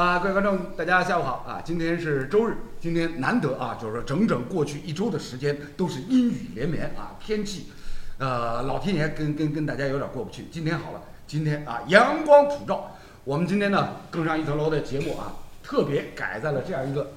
[0.00, 1.60] 啊，各位观众，大家下午好啊！
[1.62, 7.66] 今天是周日，今天难得啊，就是说整整过去一周的时间都是阴雨连绵啊，天气，
[8.16, 10.46] 呃，老天爷跟跟跟大家有点过不去。
[10.50, 12.96] 今天好了，今天啊阳光普照。
[13.24, 17.12] 我们今天呢更上一层楼的节目啊，特别改在了这样一个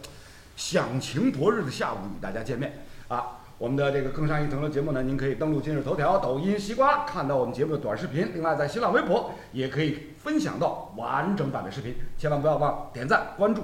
[0.57, 3.39] 响晴博日的下午与大家见面啊。
[3.63, 8.29] 我们的这个更上一层楼节目呢，您可以登录今日头条、抖音、西瓜看到我们节目的短视频。
[8.33, 11.95] 另外，在新浪微博也可以分享到完整版的视频。
[12.17, 13.63] 千万不要忘点赞、关注，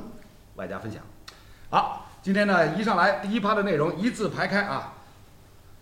[0.55, 1.01] 外加分享。
[1.69, 4.93] 好，今天呢一上来第一趴的内容一字排开啊，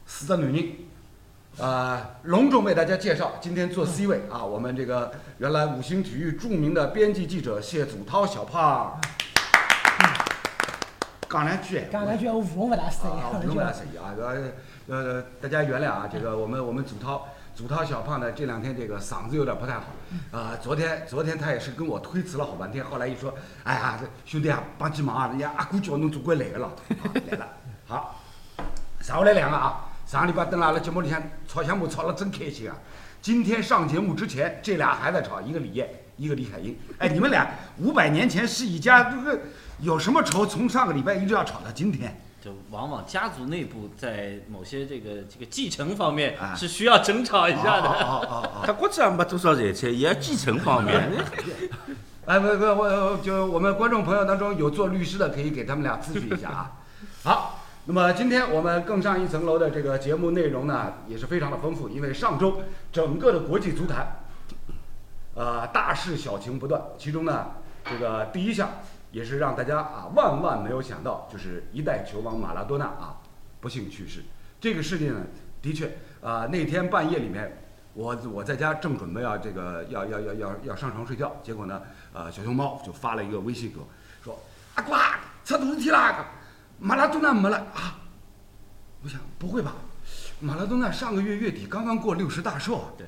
[0.08, 0.74] 四个女人，
[1.60, 9.00] 呃，隆重为大家介绍今天坐 C 位啊，我们这个原来五星体育著名的编辑记者谢祖涛小胖。
[11.30, 14.52] 讲两句，讲两句，我乌龙不大适啊，宜，乌龙不大适宜啊，呃
[14.88, 19.86] 呃，大家原谅啊，这个我们我们祖涛祖涛小胖呢，这两天这个嗓子有点不太好，
[20.32, 26.72] 啊，昨天昨天他也是跟我推辞了好半天，后来一说，哎呀，这兄弟啊，帮起忙啊，人家阿姑叫侬总归来个了，
[27.02, 27.48] 好来了，
[27.86, 28.22] 好，
[29.02, 32.78] 上午来两个啊，上个礼拜登来了节目里向吵相骂吵了真开心啊，
[33.22, 37.50] 今天上节目之前，这俩还在吵，一个李艳，一个李海英，哎，你们俩
[37.80, 39.38] 五百年前是一家，这个
[39.80, 40.46] 有什么仇？
[40.46, 42.20] 从上个礼拜一直要吵到今天。
[42.40, 47.90] 就往往家族内部在某些这个这个继承方面啊是需要争吵一下的。
[47.90, 51.12] 哦哦哦他估计也没多少财产，也要继承方面。
[52.26, 56.72] 哎，不不，我就我们观众朋友当中有做律师的，可以给他们俩咨询一下啊。
[57.24, 62.62] 好，那么今天我们更上一层楼的这个节目内容呢，也是非常的丰富，因为上周
[62.94, 64.24] 整个的国际足坛，
[65.36, 67.48] 呃，大事小情不断，其中呢，
[67.90, 68.70] 这个第一项
[69.12, 73.18] 也是让大家啊万万没有想到，就是一代球王马拉多纳啊
[73.60, 74.24] 不幸去世。
[74.60, 75.22] 这个事件呢，
[75.62, 77.64] 的确啊、那天半夜里面，
[77.94, 81.82] 我我在家正准备要这个要要要要要上床睡觉，结果呢，
[82.14, 83.88] 呃，小熊猫就发了一个微信给我，
[84.24, 84.40] 说
[84.76, 86.26] 阿瓜出大事体啦，
[86.80, 88.00] 马拉多纳没了啊！
[89.04, 89.76] 我想不会吧，
[90.40, 93.08] 马拉多纳上个月月底刚刚过六十大寿啊，对，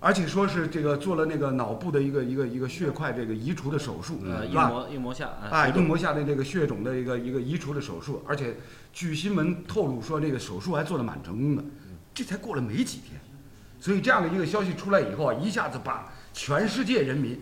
[0.00, 4.46] 而且说是这个做了那个脑部的一个一个一个血块这个移除的手术，呃？
[4.46, 8.56] 硬膜硬膜下啊，硬膜下的这个血肿的一个一个移除的手术，而且
[8.92, 11.64] 据新闻透露说，这个手术还做得蛮成功的，
[12.14, 13.20] 这才过了没几天，
[13.80, 17.40] 所以这样的一个消息出来以后啊，一下子把全世界人民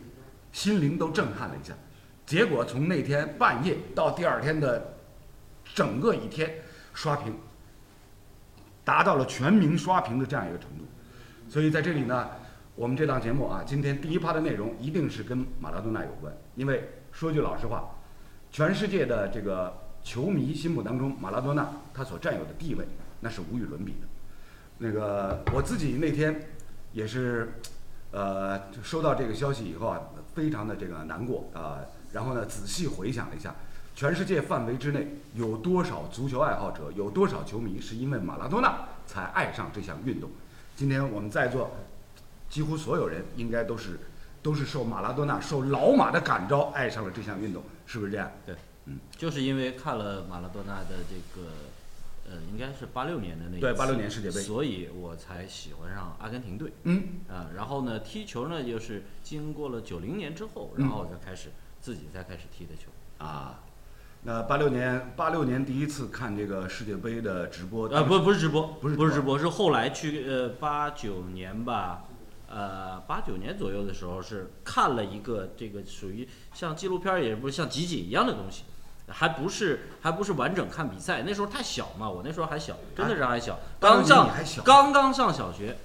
[0.51, 1.75] 心灵都震撼了一下。
[2.25, 4.97] 结果从那天半夜到第二天的
[5.75, 6.51] 整个一天，
[6.95, 7.35] 刷屏
[8.83, 10.85] 达到了全民刷屏的这样一个程度。
[11.49, 12.29] 所以在这里呢，
[12.77, 17.97] 我们这档节目啊，今天第一趴的内容一定是跟马拉多纳有关，因为说句老实话，
[18.53, 22.87] 全世界的这个球迷心目当中，马拉多纳他所占有的地位
[23.21, 24.07] 那是无与伦比的。
[24.77, 26.49] 那个我自己那天
[26.93, 27.55] 也是，
[28.11, 29.99] 呃，收到这个消息以后啊，
[30.35, 31.81] 非常的这个难过啊、
[32.13, 33.55] 然后呢，仔细回想了一下，
[33.95, 40.29] 全世界范围之内有多少足球爱好者，有多少球迷是因为马拉多纳才爱上这项运动？
[40.77, 41.71] 今天我们在座
[42.49, 43.99] 几乎所有人应该都是
[44.43, 48.31] 都是受马拉多纳、受老马的感召爱上了这项运动，是不是这样？
[48.45, 48.55] 对，
[48.87, 48.99] 嗯。
[49.17, 51.49] 就是因为看了马拉多纳的这个，
[52.29, 56.73] 呃，应该是八六年的那一对，八六年世界杯，所以我才喜欢上阿根廷队。
[56.85, 57.51] 嗯，啊。
[57.55, 60.85] 然后呢，踢球呢，又是经过了九零年之后，嗯。
[60.85, 62.91] 然后我才开始自己才开始踢的球。
[63.19, 63.61] 啊，
[64.23, 72.05] 那八六年八六年第一次看这个世界杯的直播啊，不不是直播，不是不是直播，是后来去呃八九年吧，
[72.57, 78.63] 呃八九年左右的时候是看了一个这个属于像纪录片儿，也不是像集锦一样的东西，
[79.09, 84.31] 还不是还不是完整看比赛，那时候太小嘛，我那时候还小，真的是还小，刚上
[84.65, 85.77] 刚刚上小学，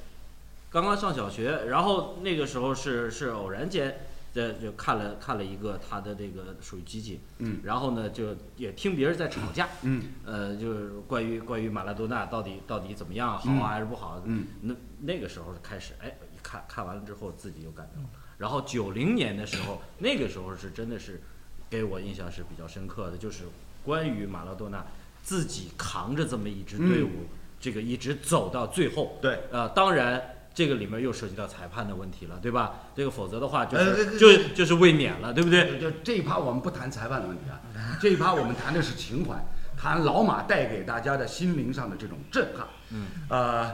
[0.69, 4.07] 刚刚上小学，然后那个时候是是偶然间。
[4.33, 14.21] 这就看了看了一个他的这个属于集锦，嗯，然后呢就也听别人在吵架，嗯呃，就是关于关于马拉多纳到底到底怎么样，好还是不好？
[14.23, 18.09] 嗯，那那个时候开始，哎，一看看完了之后自己有感动了。
[18.37, 21.21] 然后九零年的时候，那个时候是真的是
[21.69, 23.45] 给我印象是比较深刻的，就是
[23.85, 24.85] 关于马拉多纳
[25.23, 27.27] 自己扛着这么一支队伍，
[27.59, 29.17] 这个一直走到最后。
[29.21, 30.21] 对，呃，当然。
[30.53, 32.73] 这个里面又涉及到裁判的问题了，对吧？
[32.93, 35.79] 这个否则的话就呃是就就是卫冕了，对不对？
[35.79, 37.55] 就这一趴我们不谈裁判的问题啊，
[38.01, 39.41] 这一趴我们谈的是情怀，
[39.77, 42.67] 谈老马带给大家的心灵上的这种震撼。
[42.89, 43.73] 嗯，呃，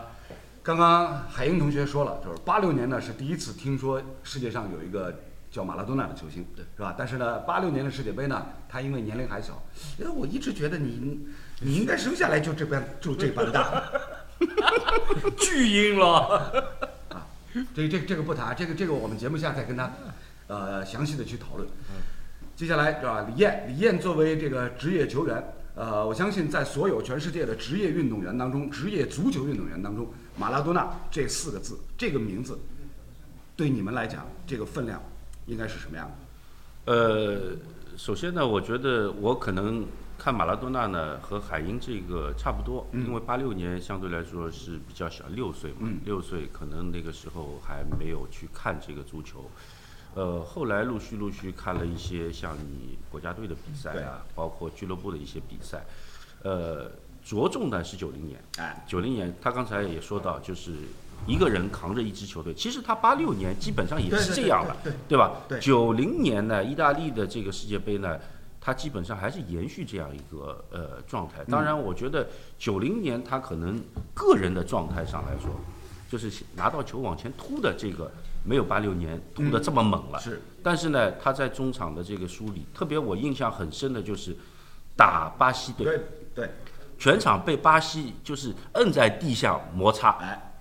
[0.68, 6.94] 刚刚海英同学说了，就是八六年呢是第一次听说世界上有一个叫马拉多纳的球星，对，是吧？
[6.98, 9.64] 但是呢，八六年的世界杯呢，他因为年龄还小，
[9.98, 11.26] 因为我一直觉得你
[11.62, 13.82] 你应该生下来就这般就这般大。
[15.40, 16.76] 巨婴了。
[17.12, 17.26] 啊
[17.74, 19.90] 这这这个不谈，这个这个我们节目下再跟他，
[20.48, 21.66] 呃，详细的去讨论。
[22.58, 23.26] 接下来是吧？
[23.30, 25.42] 李艳，李艳作为这个职业球员，
[25.76, 32.58] 呃，我相信在所有全世界的职业运动员当中，职业足球运动员当中，马拉多纳这四个字，这个名字，
[33.56, 35.02] 对你们来讲，这个分量
[35.48, 36.08] 应该是什么样
[36.86, 36.94] 的？
[36.94, 37.58] 呃，
[37.98, 39.86] 首先呢，我觉得我可能
[40.18, 49.50] 看马拉多纳呢和海英这个差不多，因为八六年相对来说是比较小，六岁嘛，六岁可能那个时候还没有去看这个足球。
[50.16, 55.86] 呃，后来陆续陆续看了一些像你国家队的比赛啊，包括俱乐部的一些比赛，
[56.44, 56.90] 呃，
[57.28, 60.72] 着重的是九零年，哎，九零年他刚才也说到，就是
[61.26, 64.78] 一个人扛着一支球队，其实他八六年基本上也是这样了，
[65.10, 65.34] 对吧？
[65.60, 68.18] 九零年呢，意大利的这个世界杯呢，
[68.62, 71.44] 他基本上还是延续这样一个呃状态。
[71.50, 72.26] 当然，我觉得
[72.58, 73.78] 九零年他可能
[74.14, 75.52] 个人的状态上来说，
[76.10, 78.10] 就是拿到球往前突的这个
[78.46, 80.20] 没有八六年突的这么猛了。
[80.22, 84.34] 是，但是呢，他在中场的这个梳理，特别我印象很深的就是
[84.96, 86.02] 打巴西队，对
[86.34, 86.50] 对，
[86.98, 90.54] 全场被巴西就是摁在地下摩擦，哎，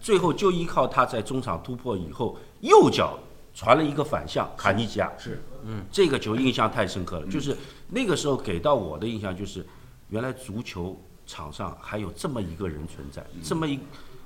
[0.00, 3.18] 最后就依靠他在中场突破以后，右脚
[3.54, 7.26] 传了一个反向卡尼吉亚，是，嗯这个球印象太深刻了。
[7.26, 7.56] 就是
[7.88, 9.64] 那个时候给到我的印象就是，
[10.08, 13.78] 原来足球场上还有这么一个人存在，这么一，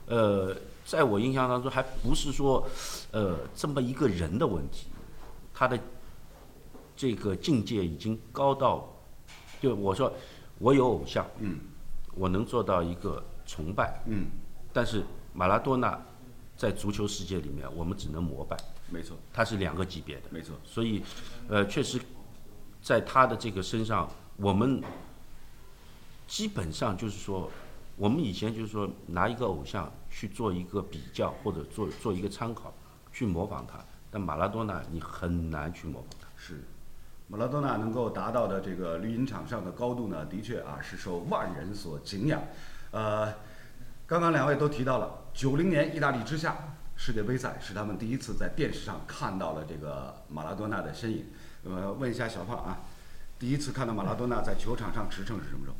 [0.06, 0.54] 呃，
[0.84, 2.66] 在我印象当中还不是说，
[3.12, 4.88] 呃，这么一个人的问题，
[5.54, 5.78] 他的
[6.96, 8.88] 这个境界已经高到，
[9.60, 10.12] 就我说
[10.58, 11.58] 我有偶像，嗯，
[12.14, 14.26] 我能做到一个崇拜，嗯，
[14.72, 16.00] 但是马拉多纳
[16.56, 18.56] 在足球世界里面，我们只能膜拜，
[18.90, 20.22] 没错，他是两个级别的。
[20.30, 21.02] 没错，所以，
[21.48, 22.00] 呃，确实，
[22.80, 24.82] 在他的这个身上，我们
[26.26, 27.50] 基本上就是说，
[27.96, 32.72] 我们以前就是说拿一个偶像去做一个比较，或者做做一个参考，
[33.12, 33.84] 去模仿他。
[34.10, 36.28] 但马拉多纳你很难去模仿他。
[36.36, 36.62] 是，
[37.28, 42.42] 马拉多纳能够达到的这个绿茵场上的高度呢，的确啊是受万人所敬仰。
[42.90, 43.32] 呃，
[44.06, 46.56] 刚刚两位都提到了，九零年意大利之夏
[46.96, 51.26] 世界杯赛是他们第一次在电视上看到了这个马拉多纳的身影。
[51.64, 52.78] 呃，问一下小胖啊，
[53.38, 55.76] 第一次看到马拉多纳在球场上驰骋是什么时候？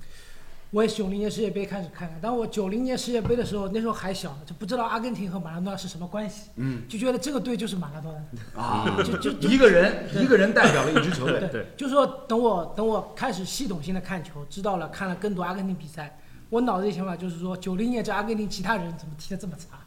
[0.75, 2.09] 我也是九零年世界杯开始看。
[2.09, 6.83] 的，但我九零年世界杯的时候，那时候还小，就不知道阿根廷和马拉多纳是什么关系，嗯。
[6.89, 8.61] 就觉得这个队就是马拉多纳。
[8.61, 11.49] 啊，就就就一个人一个人代表了一支球队。
[11.53, 16.19] 对，就说等我等我开始系统性的看球，知道了看了更多阿根廷比赛，
[16.51, 19.79] 我脑子里想法就是说，九零年这阿根廷其他人怎么踢得这么差，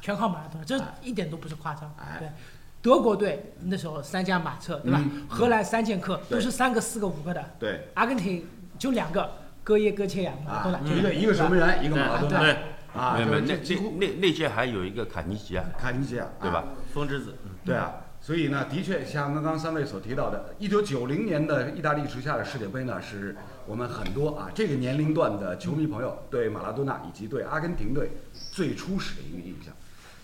[0.00, 1.92] 全靠马拉多纳，这一点都不是夸张。
[1.98, 2.18] 哎。
[2.20, 2.28] 对，
[2.80, 5.00] 德国队那时候三驾马车对吧？
[5.02, 7.88] 嗯荷兰三剑客都是三个、四个、五个的，对。
[7.94, 8.46] 阿根廷
[8.78, 9.28] 就两个，
[9.62, 12.56] 戈耶、戈切亚、马拉多纳，啊，就一个一个守门员，一个马拉多纳对，
[12.94, 16.64] 啊，没有没有，就那是几乎那那那届还有一个卡尼吉亚，卡尼吉亚，对吧？
[16.92, 23.36] 风之子，嗯对啊，所以呢，的确像刚刚三位所提到的，一九九零年的意大利之下的世界杯呢，是
[23.66, 28.10] 我们很多啊这个年龄段的球迷朋友对马拉多纳以及对阿根廷队
[28.50, 29.74] 最初始的一个印象。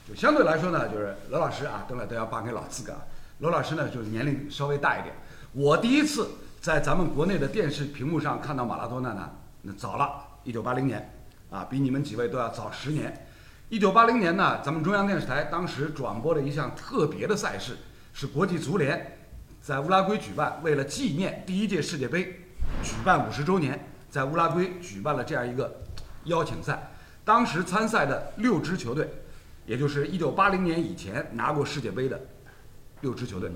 [0.09, 3.00] 就相对来说呢，就是罗老师啊，等会都要颁给老资格啊。
[3.41, 5.15] 罗老师呢，就是年龄稍微大一点。
[5.53, 6.29] 我第一次
[6.66, 9.30] 在咱们国内的电视屏幕上看到马拉多纳呢，
[9.62, 11.16] 那早了，一九八零年，
[11.48, 13.24] 啊，比你们几位都要早十年。
[13.68, 17.76] 一九八零年呢，咱们中央电视台当时转播了一项特别的赛事，
[18.12, 19.16] 是国际足联
[19.60, 22.24] 在乌拉圭举办，为了纪念第一届世界杯
[22.82, 25.73] 举办五十周年，在乌拉圭举办了这样一个
[26.25, 26.90] 邀请赛。
[27.25, 29.08] 当时参赛的六支球队，
[29.66, 32.20] 也就是一九八零年以前拿过世界杯的
[33.02, 33.52] 六支球队，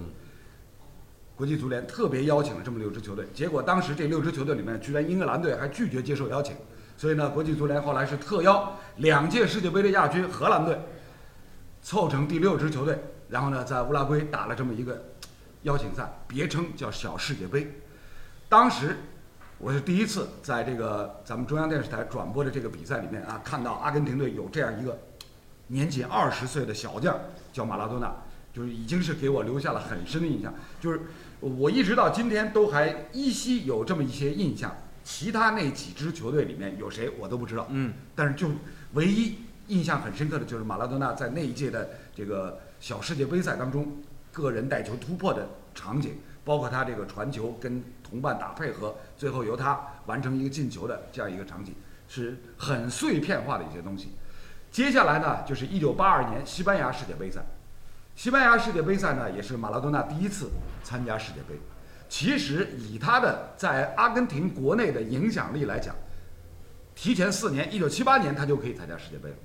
[1.40, 6.54] 国际足联特别邀请了这么六支球队，结果当时这六支球队里面，居然英格兰队还拒绝接受邀请，
[6.98, 10.78] 所以呢，国际足联后来是特邀两届世界杯的亚军荷兰队，
[11.80, 12.98] 凑成第六支球队，
[13.30, 15.02] 然后呢，在乌拉圭打了这么一个
[15.62, 17.72] 邀请赛，别称叫小世界杯。
[18.50, 18.94] 当时
[19.56, 24.98] 我是第一次在这个咱们中央电视台转播的这个比赛里面啊，看到阿根廷队有这样一个
[25.68, 27.18] 年仅二十岁的小将，
[27.50, 28.14] 叫马拉多纳，
[28.52, 30.52] 就是已经是给我留下了很深的印象。
[30.80, 31.00] 就是
[31.40, 37.66] 我一直到今天都还依稀有这么一些印象，其他那几支球队里面有谁我都不知道。
[37.70, 38.48] 嗯，但是就
[38.92, 39.36] 唯一
[39.68, 43.98] 印象很深刻的就是马拉多纳在那一届的这个小世界杯赛当中，
[44.32, 51.74] 个人带球突破的场景，包括他这个传球跟同伴打配合，最后由他完成一个进球的这样一个场景，
[52.08, 54.08] 是很碎片化的一些东西。
[54.72, 57.40] 接下来呢，就是一九八二年西班牙世界杯赛。
[58.20, 60.50] 西班牙世界杯赛呢，也是马拉多纳第一次
[60.82, 61.58] 参加世界杯。
[62.06, 65.96] 其实以他的在阿根廷国内的影响力来讲，
[66.94, 69.36] 提前四年，一九七八年他就可以参加世界杯了，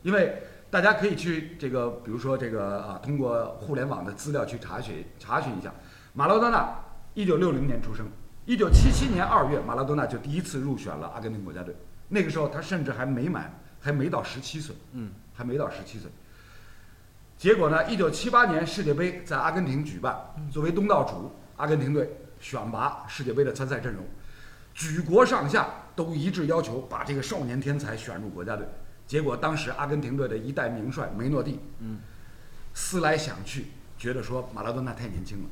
[0.00, 5.70] 因为大家可以去这个，比如说这个啊，通过互联网的资料去查询查询一下，
[6.14, 6.74] 马拉多纳
[7.12, 8.06] 一九六零年出生，
[8.46, 11.76] 一九七七年二月，马拉多纳就第一次入选了阿根廷国家队。
[12.08, 16.10] 那个时候他甚至还没满，还没到十七岁，嗯，还没到十七岁。
[17.42, 20.16] 结果呢，一九七八年世界杯在阿根廷举办，
[20.48, 22.08] 作为东道主，阿根廷队
[22.38, 24.04] 选拔世界杯的参赛阵容，
[24.72, 28.64] 举国上下都一致要求把这个少年天才选入国家队。
[29.08, 31.98] 结果当时阿根廷队的一代名帅梅诺蒂，嗯，
[32.74, 35.44] 思来想去，觉得说马拉多纳太年轻了，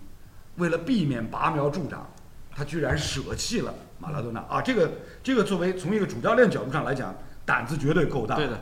[0.58, 2.08] 为了避免拔苗助长，
[2.54, 4.62] 他居然舍弃了马拉多纳啊！
[4.62, 4.92] 这个
[5.24, 7.12] 这个作为从一个主教练角度上来讲，
[7.44, 8.36] 胆子绝对够大。
[8.36, 8.60] 对的，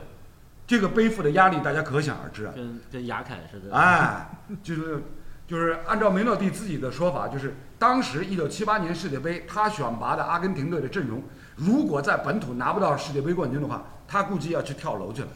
[0.69, 2.53] 这个背负的压力大家可想而知啊。
[2.55, 3.75] 跟跟雅凯似的。
[3.75, 4.29] 哎，
[4.61, 5.01] 就是
[5.47, 11.23] 就是按照梅诺蒂自己的说法，就是当时一九七八年世界杯他选拔的阿根廷队的阵容，
[11.55, 15.27] 如果在本土拿不到世界杯冠军的话，他估计要去跳楼去了。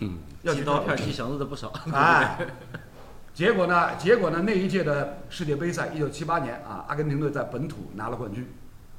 [0.00, 1.72] 嗯，要去刀跳楼去片踢绳子的不少。
[1.94, 2.46] 哎，
[3.32, 3.96] 结果呢？
[3.96, 4.42] 结果呢？
[4.44, 8.46] 那一届的世界杯赛，一九七八年啊，阿根廷队在本土拿了冠军，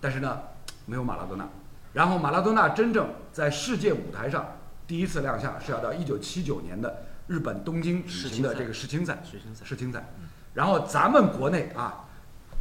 [0.02, 0.40] 但是呢，
[0.88, 1.48] 没有马拉多纳。
[1.94, 4.44] 然后马拉多纳真正在世界舞台上
[4.88, 9.20] 第一次亮相，是要到一九七九年的日本东京举行的这个世青赛。
[9.30, 10.06] 世青赛世青赛。
[10.54, 12.06] 然后咱们国内啊，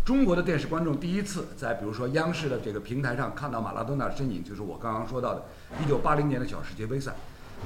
[0.05, 5.45] 中国的电视观众第一次在比如说央视的这个平台上看到马拉多纳的身影，就是我刚刚说到的
[5.83, 7.13] 一九八零年的小世界杯赛，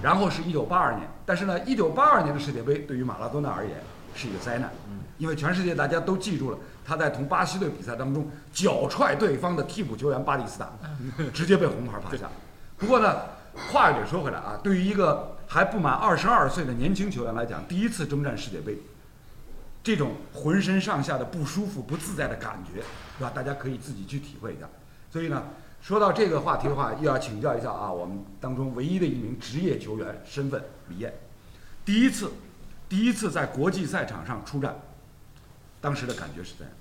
[0.03, 1.09] 然后是一九八二年。
[1.25, 3.79] 但是呢，一九八二年的世界杯对于马拉多纳而言
[4.15, 4.71] 是一个灾难，
[5.17, 10.69] 因为全世界大家都记住了他在同巴西队比赛当中脚踹对方的替补球员巴蒂斯塔，
[11.33, 12.29] 直接被红牌罚下。
[12.77, 13.23] 不过呢，
[13.69, 18.79] 话又得说回来啊，对于一个还不满二十二岁的年轻球员来讲，第一次征战世界杯，
[19.83, 22.81] 这种浑身上下的不舒服、不自在的感觉，
[23.19, 23.31] 是吧？
[23.35, 24.69] 大家可以自己去体会一下。
[25.13, 25.45] 所以呢，
[25.81, 31.13] 说到这个话题的话，又要请教一下啊，我们当中唯一的一名职业球员身份李艳，
[31.85, 32.31] 第一次，
[32.89, 34.77] 第一次在国际赛场上出战，
[35.81, 36.77] 当时的感觉是怎样？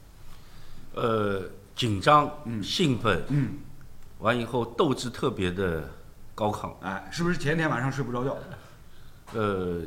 [0.95, 1.43] 呃，
[1.75, 3.59] 紧张、嗯兴奋，嗯，
[4.19, 5.89] 完以后斗志特别的
[6.39, 6.73] 高亢。
[6.79, 8.37] 哎，是不是前一天晚上睡不着觉？
[9.33, 9.81] 呃，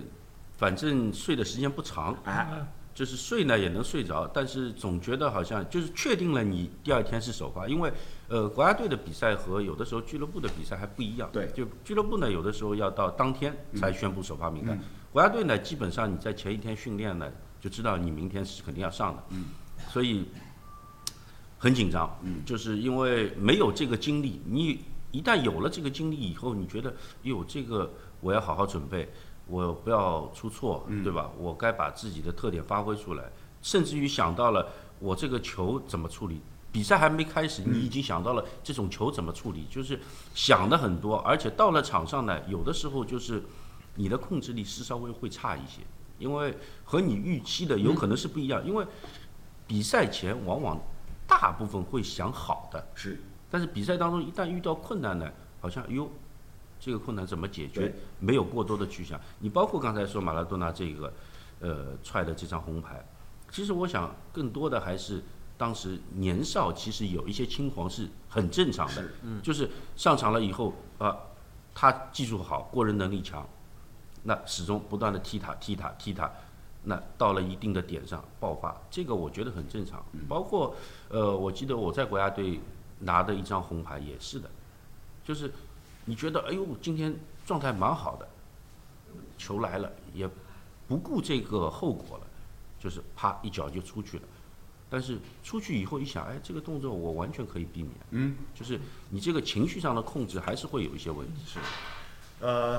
[0.59, 2.47] 反正睡的时间不长，哎，
[2.95, 7.91] 就是睡呢也能睡着，但是总觉得好像就是确定了你第二天是首发，因为
[8.29, 11.31] 呃国家队的比赛和有的时候俱乐部的比赛还不一样。
[11.33, 14.79] 对就俱乐部呢有的时候要到当天才宣布首发名单，
[15.11, 17.33] 国家队呢基本上你在前一天训练呢
[17.63, 19.23] 就知道你明天是肯定要上的。
[19.31, 19.47] 嗯，
[19.89, 20.29] 所以
[21.57, 22.15] 很紧张。
[22.23, 24.79] 嗯，就是因为没有这个经历，你
[25.12, 26.92] 一旦有了这个经历以后，你觉得
[27.23, 27.88] 哟这个
[28.21, 29.09] 我要好好准备。
[29.49, 31.28] 我不要出错，嗯对吧？
[31.37, 33.25] 我该把自己的特点发挥出来，
[33.61, 34.66] 甚至于想到了
[35.00, 36.40] 我这个球怎么处理。
[36.71, 39.99] 比赛还没开始，你已经想到了这种球怎么处理，就是
[40.33, 43.42] 想的很多，而且到了场上呢，有的时候就是
[43.97, 45.83] 你的控制力是稍微会差一些，
[46.19, 48.64] 因为和你预期的有可能是不一样。
[48.64, 48.87] 因为
[49.66, 50.81] 比赛前往往
[51.26, 53.21] 大部分会想好的，是，
[53.53, 55.31] 但是比赛当中一旦遇到困难呢，
[55.61, 56.11] 好像哟，
[56.81, 57.95] 这个困难怎么解决？
[58.19, 59.21] 没有过多的去想。
[59.41, 61.13] 你包括刚才说马拉多纳这个，
[61.61, 63.05] 呃，踹的这张红牌，
[63.51, 65.23] 其实我想更多的还是
[65.59, 71.15] 当时年少，其实有一些轻狂是很正常的，嗯就是上场了以后啊，
[71.75, 73.47] 他技术好，过人能力强，
[74.23, 76.33] 那始终不断的踢他踢他踢他。
[76.85, 80.05] 那到了一定的点上爆发，这个我觉得很正常。
[80.29, 80.75] 包括
[81.11, 82.59] 呃，我记得我在国家队
[83.03, 84.49] 拿的一张红牌也是的，
[85.25, 85.53] 就是
[86.05, 88.29] 你觉得哎呦今天状态蛮好的，
[89.37, 90.29] 球来了也
[90.87, 92.27] 不顾这个后果了，
[92.79, 94.23] 就是啪一脚就出去了。
[94.89, 98.79] 但是出去以后一想，哎，这个动作我完全可以避免，嗯，就是
[99.09, 101.41] 你这个情绪上的控制还是会有一些问题。
[101.47, 101.59] 是，
[102.41, 102.79] 呃，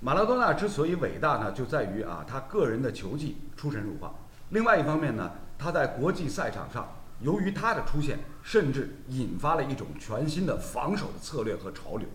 [0.00, 4.14] 马拉多纳之所以伟大呢，就在于啊，他个人的球技出神入化。
[4.50, 6.88] 另外一方面呢，他在国际赛场上，
[7.20, 12.06] 由于他的出现，甚至引发了一种全新的防守的策略和潮流，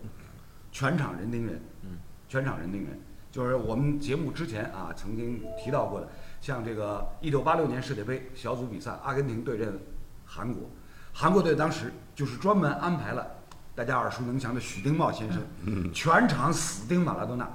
[0.72, 2.98] 全场人盯人，嗯，全场人盯人，
[3.30, 6.08] 就是我们节目之前啊曾经提到过的，
[6.40, 9.78] 像这个一九八六年世界杯小组比赛，阿根廷对阵
[10.24, 10.70] 韩国，
[11.12, 13.26] 韩国队当时就是专门安排了
[13.74, 15.42] 大家耳熟能详的许丁茂先生，
[15.92, 17.48] 全场死盯马拉多纳，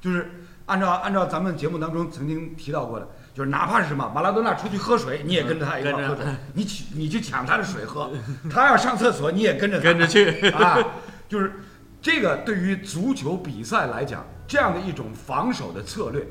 [0.00, 6.24] 就是按照按照咱们节目当中曾经提到过的，就是哪怕是什么马拉多纳出去喝水，你也跟着他一块儿喝水，
[6.54, 8.10] 你去你去抢他的水喝，
[8.50, 10.78] 他要上厕所你也跟着跟着去啊，
[11.28, 11.52] 就是
[12.00, 16.26] 这个对于足球比赛来讲，这样的一种防守的策略，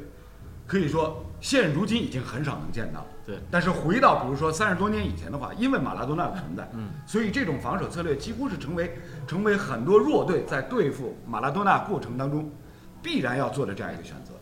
[0.66, 3.06] 可以说现如今已经很少能见到。
[3.24, 8.98] 对，但是回到比如说三十多年以前的话，因为马拉多纳的存在，嗯，所以这种防守策略几乎是成为
[9.28, 12.52] 成为很多弱队在对付马拉多纳过程当中
[13.04, 14.34] 必然要做的这样一个选择。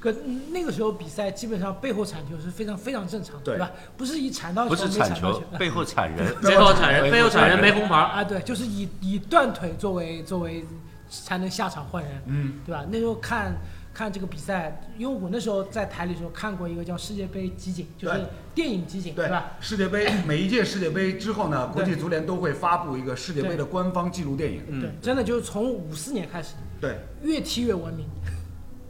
[0.00, 3.70] 可嗯那个时候比赛基本上背后铲球是非常非常正常的，对对吧？
[3.96, 8.04] 不是以铲到不是铲球背后铲人，背后铲人， 背后铲人没红牌儿。
[8.06, 10.64] 啊，对，就是以以断腿作为作为
[11.10, 12.84] 才能下场换人，嗯，对吧？
[12.90, 13.54] 那时候看
[13.92, 19.52] 看这个比赛，因为我那时候在台里的时候看过一个叫世界杯集锦，就是对电影集锦，对吧？？
[19.60, 24.62] 世界杯 每一届世界杯之后呢，国际足联都会发布一个世界杯的官方纪录电影。
[24.68, 28.06] 嗯对，真的就是从五四年开始，对，越踢越文明，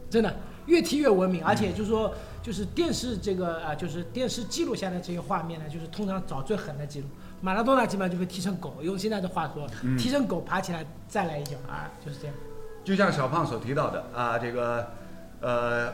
[0.09, 0.33] 真的
[0.65, 7.07] 越踢越文明，而且就是说，就是电视这个啊、就是电视记录下来这些画面呢，就是通常找最狠的记录。
[7.41, 12.35] 马拉多纳基本上就被踢成狗，用现在的话说，踢成狗爬起来再来一脚，啊，就是这样。
[12.83, 14.91] 就像小胖所提到的啊，这个
[15.39, 15.91] 呃，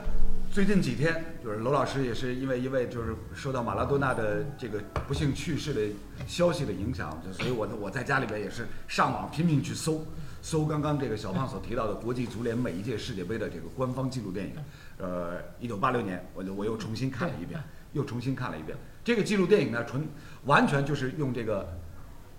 [0.52, 5.82] 最近几天就是罗老师也是因为一位就是受到马拉多纳的这个不幸去世的
[6.28, 10.06] 消息的影响，就所以我我在家里边也是上网拼命去搜
[10.48, 14.54] 搜刚刚这个小胖所提到的国际足联每一届世界杯的这个官方纪录电影。
[14.98, 17.62] 呃，一九八六年，我就我又重新看了一遍，
[17.92, 18.78] 又重新看了一遍。
[19.04, 20.08] 这个纪录电影呢，纯
[20.46, 21.78] 完全就是用这个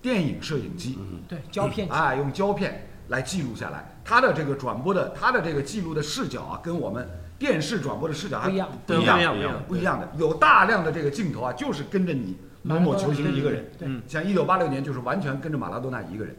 [0.00, 0.98] 电影摄影机，
[1.28, 4.00] 对，胶片啊，用胶片来记录下来。
[4.06, 7.06] 它的这个转播的，它的这个记录的视角啊，跟我们
[7.38, 10.08] 电视转播的视角还不一样不一样，不一样不一样的。
[10.16, 14.02] 有大量的这个镜头啊，就是跟着你某某球星一个人。
[14.08, 16.34] 像一九八六年就是完全跟着马拉多纳一个人，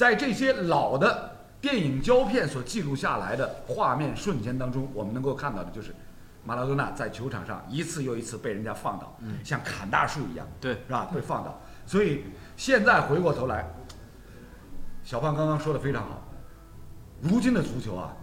[0.00, 5.94] 在这些老的电影胶片所记录下来的画面瞬间当中，我们能够看到的就是
[6.42, 9.14] 马拉多纳在球场上一次又一次被人家放倒，
[9.44, 11.10] 像砍大树一样，对是吧？
[11.14, 11.60] 被放倒。
[11.84, 12.24] 所以
[12.56, 13.68] 现在回过头来，
[15.04, 16.22] 小胖刚刚说的非常好，
[17.20, 18.16] 如今的足球啊，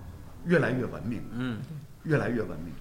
[0.45, 1.59] 越来越文明，嗯，
[2.05, 2.73] 越来越文明。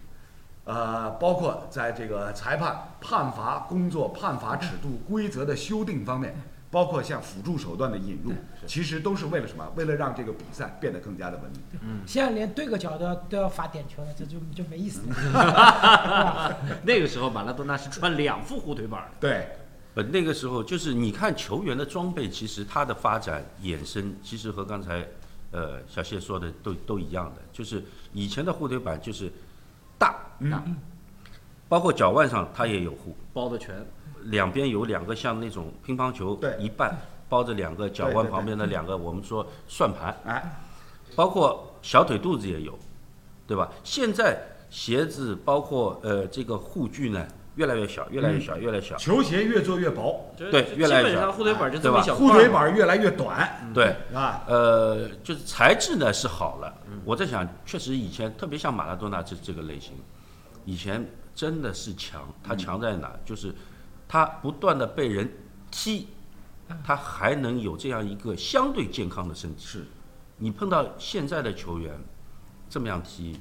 [0.65, 6.35] 呃，包括在这个裁判判罚工作、判罚尺度、规则的修订方面，
[6.71, 8.33] 包括像辅助手段的引入，
[8.67, 9.73] 其实都是为了什么？
[9.77, 11.61] 为了让这个比赛变得更加的文明。
[11.81, 12.01] 嗯。
[12.07, 19.11] 现在连对个角都要都要罚点球了，这就就没意思了， 那个时候马拉多纳是穿两副护腿板的。
[19.21, 19.49] 对，
[19.95, 25.07] 呃，那个时候就是你看球员的装备，其实它的发展衍生，其实和刚才
[25.53, 29.33] 呃小谢说的都都一样的，就是以前的护腿板就是
[29.97, 30.77] 大，嗯，
[31.69, 33.75] 包括脚腕上它也有护，包的全，
[34.27, 36.97] 两边有两个像那种乒乓球对一半
[37.29, 40.61] 包着两个脚腕旁边的两个我们说算盘，哎，
[41.15, 42.79] 包括小腿肚子也有，
[43.47, 43.71] 对吧？
[43.83, 44.39] 现在
[44.71, 48.97] 鞋子包括呃这个护具呢越来越小，越来越小，越来越小。
[48.97, 54.45] 球鞋越做越薄，对越来越小基本上护腿板就这么小护腿板越来越短，对，是吧？
[54.47, 56.75] 呃，就是材质呢是好了。
[57.05, 59.93] 我在想，确实以前特别像马拉多纳这这个类型，
[60.65, 62.23] 以前真的是强。
[62.43, 63.13] 他强在哪？
[63.25, 63.55] 就是
[64.09, 65.31] 他不断的被人
[65.71, 66.09] 踢，
[66.85, 69.65] 他还能有这样一个相对健康的身体。
[69.65, 69.85] 是，
[70.39, 71.99] 你碰到现在的球员
[72.69, 73.39] 这么样踢，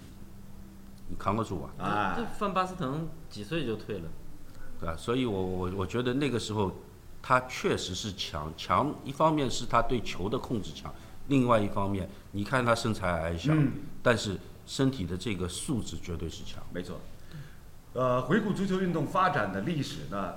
[1.08, 1.84] 你扛得住啊？
[1.84, 4.10] 啊这，范巴斯滕几岁就退了，
[4.80, 4.96] 对吧？
[4.98, 6.72] 所以我我我觉得那个时候
[7.22, 10.94] 他确实是强，强一方面是他对球的控制强，
[11.28, 16.64] 另外一方面你看他身材矮小，嗯但是身体的这个素质绝对是强。
[16.74, 17.00] 没错。
[17.94, 20.34] 呃，回顾足球运动发展的历史呢，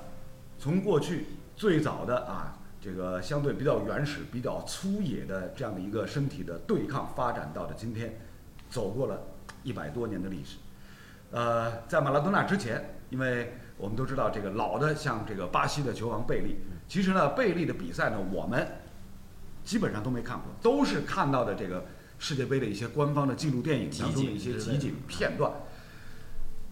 [0.59, 8.18] 从过去最早的啊，这个相对比较原始、比较粗野的这样的一个身体的对抗，发展到了今天，
[8.68, 9.23] 走过了
[9.62, 10.57] 一百多年的历史。
[11.31, 16.57] 呃，在马拉多纳之前，因为我们都知道这个老的像这个巴西的球王贝利，
[16.88, 18.66] 其实呢，贝利的比赛呢，我们
[19.62, 21.85] 基本上都没看过，都是看到的这个
[22.18, 25.53] 世界杯的一些官方的纪录电影当中的一些集锦片段。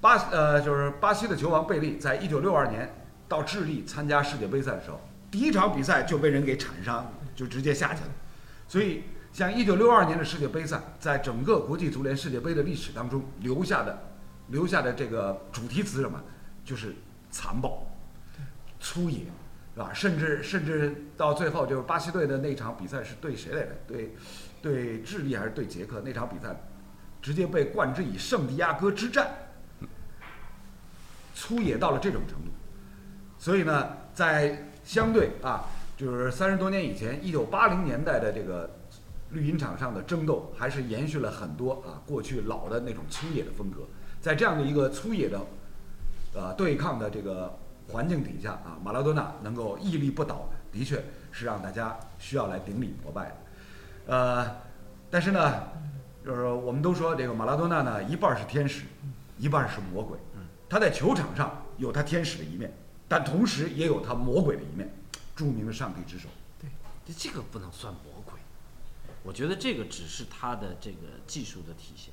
[0.01, 8.11] 巴呃，就是巴西的球王贝利，在一九六二年到智利参加世界杯赛的时候，第一场比赛就被人给铲伤，就直接下去了。
[8.69, 13.99] 所以，像一九六二年的世界杯赛，在整个国际足联世界杯的历史当中留下的
[14.49, 16.23] 留下的这个主题词什么？
[16.65, 16.95] 就是
[17.31, 17.87] 残暴、
[18.81, 19.21] 粗野，
[19.75, 19.93] 是吧？
[19.93, 23.77] 甚至甚至到最后，就是巴西队的那场比赛是对谁来着？
[23.87, 24.15] 对
[24.63, 26.01] 对智利还是对捷克？
[26.05, 26.57] 那场比赛
[27.21, 29.29] 直接被冠之以圣地亚哥之战。
[31.35, 32.51] 粗野到了这种程度。
[33.39, 35.65] 所以呢，在相对啊，
[35.97, 38.71] 就是三十多年以前，一九八零年代的这个
[39.31, 43.83] 绿茵场上的争斗，还是延续了很多啊过去老的那种粗野的风格。
[44.21, 45.41] 在这样的一个粗野的
[46.35, 53.37] 呃对抗的这个环境底下啊，马拉多纳能够屹立不倒，的确是让大家需要来顶礼膜拜的。
[54.07, 54.57] 呃，
[55.11, 55.63] 但是呢，
[56.25, 58.85] 就是我们都说这个马拉多纳呢，一半是天使，
[59.39, 60.19] 一半是魔鬼。
[60.69, 62.73] 他在球场上有他天使的一面，
[63.09, 64.93] 但同时也有他魔鬼的一面。
[65.37, 68.41] 著名的上帝之手，对这个不能算魔鬼，
[69.23, 72.11] 我觉得这个只是他的这个技术的体现，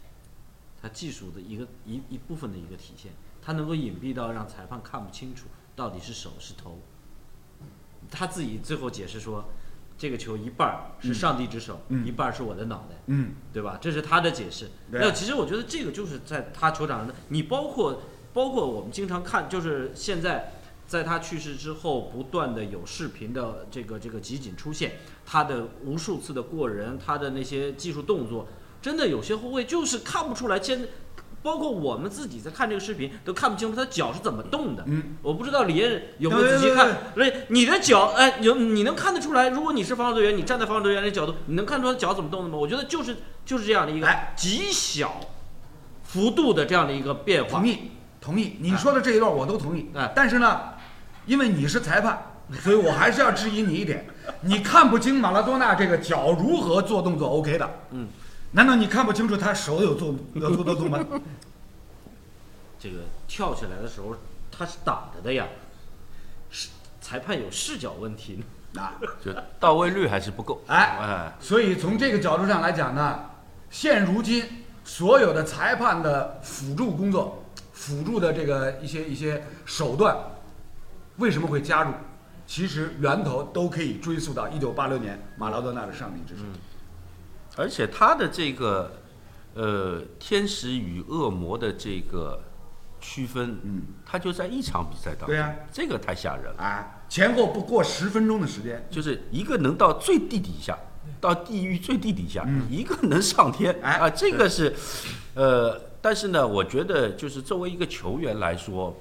[0.82, 6.80] 他技术的一个一一部分的一个体现，他能够隐蔽到让裁判看不清楚到底是手是头。
[8.12, 9.46] 他自己最后解释说，
[9.98, 12.98] 这个球一半是上帝之手，嗯一半是我的脑袋。
[13.06, 13.78] 嗯，对吧？
[13.80, 14.70] 这是他的解释。
[14.92, 18.02] 对那其实我觉得这个就是在他球场上的，你包括
[18.34, 20.52] 包括我们经常看，就是现在
[20.94, 28.48] 在他去世之后，不断的有视频的这个这个集锦出现，他的无数次的过人，他的那些技术动作，
[28.80, 30.62] 真的有些后卫就是看不出来。
[30.62, 30.88] 现
[31.42, 34.84] 包括我们自己在看这个视频，都看不清楚他脚是怎么动的。
[34.86, 36.96] 嗯，我不知道李艳有没有仔细看。
[37.16, 39.50] 对，你的脚，哎，有你能看得出来？
[39.50, 42.56] 如果你是防守队员，你站在防守队员的角度，你能看出他脚怎么动的吗？
[42.56, 45.20] 我觉得就是就是这样的一个哎极小
[46.04, 47.68] 幅度的这样的一个变化同。
[47.68, 47.78] 意，
[48.22, 48.58] 同意。
[48.60, 49.90] 你说的这一段我都同意。
[49.96, 50.73] 哎但是呢，
[51.26, 52.18] 因为你是裁判，
[52.62, 54.06] 所以我还是要质疑你一点：
[54.42, 57.70] 你看不清马拉多纳这个脚如何做动作 OK 的。
[57.92, 58.08] 嗯。
[58.52, 61.00] 难道你看不清楚他手有做有做动作吗？
[62.80, 64.16] 这个跳起来的时候，
[64.52, 65.48] 他是挡着的呀，
[66.52, 66.70] 是
[67.02, 68.82] 裁判有视角问题呢。
[68.82, 70.62] 啊，就到位率还是不够。
[70.68, 73.20] 哎哎，所以从这个角度上来讲呢，
[73.72, 74.44] 现如今
[74.84, 80.16] 所有的裁判的辅助工作、辅助的这个一些一些手段，
[81.24, 81.94] 为什么会加入？
[82.46, 86.44] 其实源头都可以追溯到一九八六年马拉多纳的上帝之手。
[87.56, 89.00] 而且他的这个
[89.54, 92.44] 呃天使与恶魔的这个
[93.00, 96.62] 区分，嗯，他就在一场比赛当中，对呀这个太吓人了。
[96.62, 100.78] 啊，前后不过十分钟的时间，就是一个能到最地底下，
[101.22, 102.64] 到地狱最地底下，嗯。
[102.70, 104.76] 一个能上天，哎啊，这个是，
[105.34, 108.98] 呃，但是呢，我觉得就是作为一个球员来说，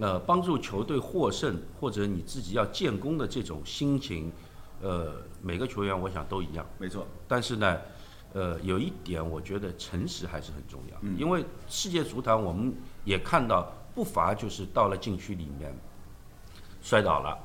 [0.00, 4.30] 呃，帮助球队获胜或者你自己要建功的这种心情，
[4.82, 6.66] 呃，每个球员我想都一样。
[6.78, 7.78] 没错，但是呢，
[8.34, 15.74] 呃，有一点我觉得诚实还是很重要，嗯因为世界足坛我们也看到不乏就是到了禁区里面
[16.82, 17.38] 摔倒了，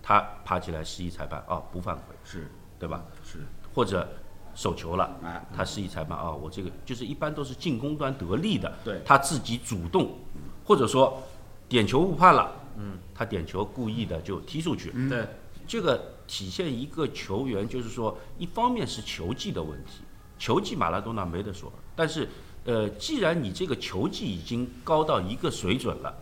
[0.00, 3.04] 他爬起来示意裁判哦不犯规，是对吧？
[3.24, 3.40] 是，
[3.74, 4.08] 或者
[4.54, 10.12] 手球了，哎，他示意裁判啊、我这个就是一般都是进攻端得力的，对他自己主动，
[10.64, 11.20] 或者说
[11.68, 15.08] 点球误判了，嗯，他点球故意的就踢出去，嗯。
[15.08, 15.26] 对，
[15.66, 20.02] 这个体现一个球员，就是说，一方面是球技的问题，
[20.38, 22.28] 球技马拉多纳没得说，但是，
[22.64, 26.14] 呃，既然你这个球技已经高到一个水准了，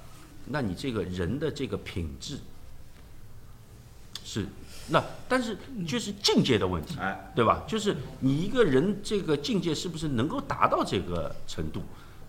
[0.46, 2.38] 那你这个人的这个品质
[4.24, 4.46] 是，
[4.88, 5.56] 那但是
[5.86, 7.62] 就是境界的问题，哎，对吧？
[7.68, 11.82] 就是你一个人这个境界是不是能够达到这个程度？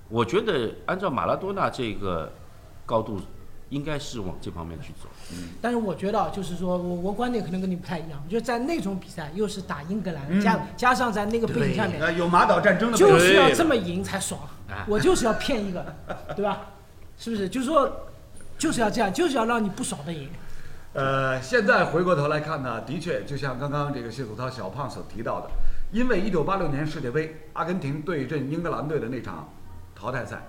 [0.10, 2.32] 我觉得按照马拉多纳这个
[2.88, 3.20] 高度，
[3.70, 5.08] 应该是往这方面去走。
[5.34, 15.86] 嗯但是我觉得啊，就是说我我观点可能跟你不太一样，就在那种比赛，又是打英格兰，嗯加加上在那个背景下面，呃，有马岛战争的就是要这么赢才爽哎，我就是要骗一个，
[16.36, 16.62] 对吧？
[17.20, 17.50] 是不是？
[17.50, 17.92] 就是说，
[18.58, 20.30] 就是要这样，就是要让你不爽的赢。
[20.94, 25.50] 呃，现在回过头来看呢，的确就像刚刚这个谢祖涛小胖所提到的，
[25.92, 29.50] 因为1986年世界杯阿根廷对阵英格兰队的那场
[29.94, 30.42] 淘汰赛，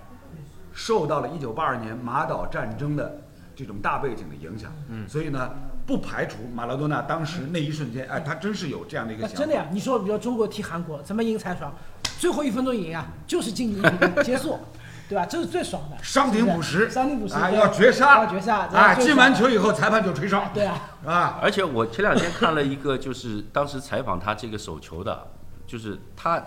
[0.78, 3.20] 受到了1982年马岛战争的
[3.56, 5.50] 这种大背景的影响，嗯，所以呢，
[5.84, 11.74] 不排除马拉多纳当时那一瞬间，哎，他真是有这样的一个想法，真的呀，你说，比如中国踢韩国，怎么赢才爽？
[12.20, 13.88] 最后一分钟赢啊，就是进一比
[14.22, 14.60] 结束，
[15.08, 15.26] 对吧？
[15.26, 15.96] 这是最爽的。
[16.00, 25.26] 伤停补时，伤停补时啊，要绝杀，要绝杀啊，进完球以后裁判就吹哨，对啊，啊，而且我前两天看了一个，就是当时采访他这个手球的，
[25.66, 26.40] 就是他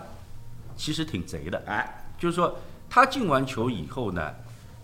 [0.74, 2.56] 其实挺贼的，哎，就是说
[2.94, 4.34] 他进完球以后呢，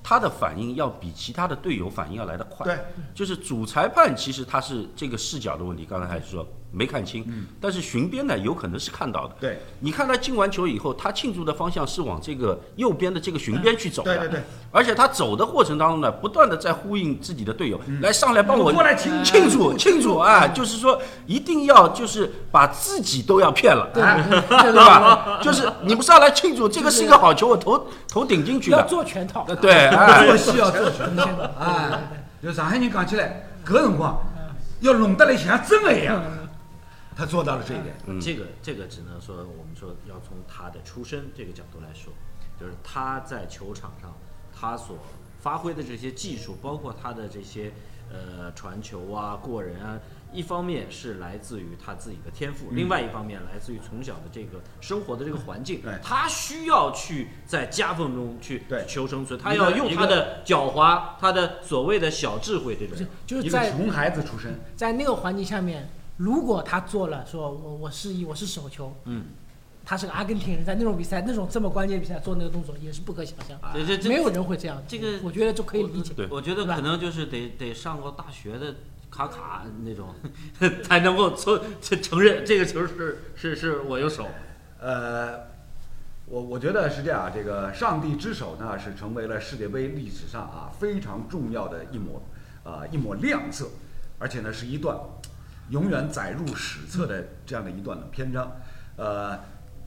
[0.02, 2.64] 他的反应要比其他的队友反应要来得快。
[2.64, 2.78] 对，
[3.14, 7.24] 就是主裁判其实他是这个视角的问题，刚才还是说没看清，
[7.61, 9.35] 但是巡边呢有可能是看到的。
[9.40, 14.16] 对，你看他进完球以后，他庆祝的方向是往这个右边的这个巡边去走的。
[14.18, 20.48] 对对对，而且他走的过程当中呢，不断的在呼应自己的队友，来上来帮我嗯过来庆庆祝庆祝啊！
[20.48, 24.22] 就是说一定要就是把自己都要骗了，哎
[24.62, 25.40] 对吧？
[25.42, 28.87] 就是你不上来庆祝，这个是一个好球，我头头顶进去要。
[28.88, 29.44] 做全套。
[29.48, 31.28] 呃对，哎做戏要做全套，
[31.61, 32.11] 哎，
[32.42, 34.18] 就上海人讲起来，搿辰光
[34.81, 36.22] 要弄得来像真的一样，
[37.18, 37.96] 他做到了这一点。
[38.07, 42.12] 嗯这个这个只能说我们说要从他的出身这个角度来说，
[42.61, 44.16] 就是他在球场上
[44.54, 44.96] 他所
[45.40, 47.72] 发挥的这些技术，包括他的这些
[48.09, 49.98] 呃传球啊、过人啊，
[50.33, 63.07] 一方面是来自于他自己的天赋，另外一方面来自于从小的这个生活的这个环境对，他需要去在夹缝中去对求生存，他要用他的狡猾，他的所谓的小智慧这种。
[63.26, 69.24] 就是在一个穷孩子出身，在那个环境下面，如果他做了说我我示意我是手球，嗯，
[69.85, 74.83] 他是个阿根廷人，在那种比赛，那种这么关键比赛做那个动作也是不可想象，啊这这没有人会这样。
[74.87, 76.12] 这个我觉得就可以理解。
[76.14, 78.74] 对我觉得吧可能就是得得上过大学的
[79.11, 80.12] 卡卡那种，
[80.83, 84.26] 才能够承承认这个球是是是我有手。
[84.81, 85.46] 呃，
[86.26, 92.20] 我我觉得是这样，这个上帝之手呢是成为了世界杯历史上啊非常重要的一抹
[92.64, 93.70] 啊、一抹亮色，
[94.18, 94.98] 而且呢是一段
[95.70, 98.52] 永远载入史册的这样的一段的篇章。
[98.96, 99.38] 呃，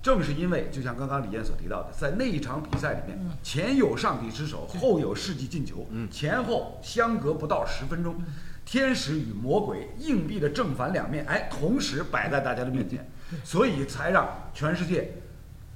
[0.01, 8.15] 正是因为就像刚刚李艳所提到的，在那一场比赛里面，前有上帝之手，后有世纪进球，前后相隔不到十分钟。
[8.63, 13.09] 天使与魔鬼硬币的正反两面，哎，同时摆在大家的面前，
[13.43, 15.11] 所以才让全世界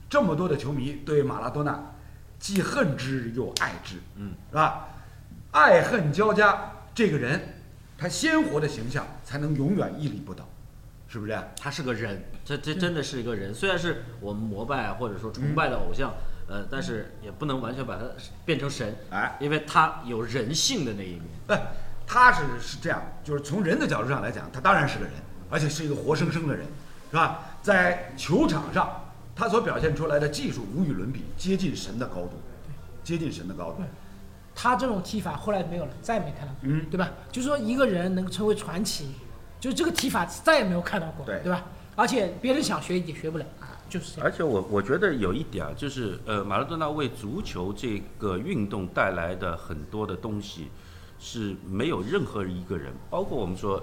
[0.08, 1.94] 这么多的球迷对马拉多纳
[2.40, 4.88] 既恨之又爱之，嗯，是吧？
[5.52, 7.55] 爱恨交加，这个人
[7.98, 10.48] 他鲜活的形象才能永远屹立不倒，
[11.08, 11.40] 是不是？
[11.58, 13.54] 他是个人，这这真的是一个人。
[13.54, 16.14] 虽然是我们膜拜或者说崇拜的偶像，
[16.48, 18.04] 呃，但是也不能完全把他
[18.44, 21.24] 变成神，哎，因为他有人性的那一面。
[21.48, 21.62] 哎，
[22.06, 25.14] 他是是这样，就是从人的角度上来讲，他当然是个人，
[25.50, 26.66] 而且是一个活生生的人，
[27.10, 27.58] 是吧？
[27.62, 32.34] 在球场上，他所表现出来的技术无与伦比，接近神的高度，
[33.04, 33.82] 接近神的高度。
[34.56, 37.12] 他这种踢法后来没有了，再也没看到过，嗯对吧？
[37.32, 39.10] 就是说一个人能成为传奇，
[39.60, 41.66] 就是这个踢法再也没有看到过，对吧？
[41.96, 43.46] 而且别人想学也学不了，
[43.90, 44.26] 就是这样。
[44.26, 50.70] 而且我我觉得有一点啊，就是呃，马拉多纳为足球这个运动带来的很多的东西，
[51.20, 53.82] 是没有任何一个人，包括我们说，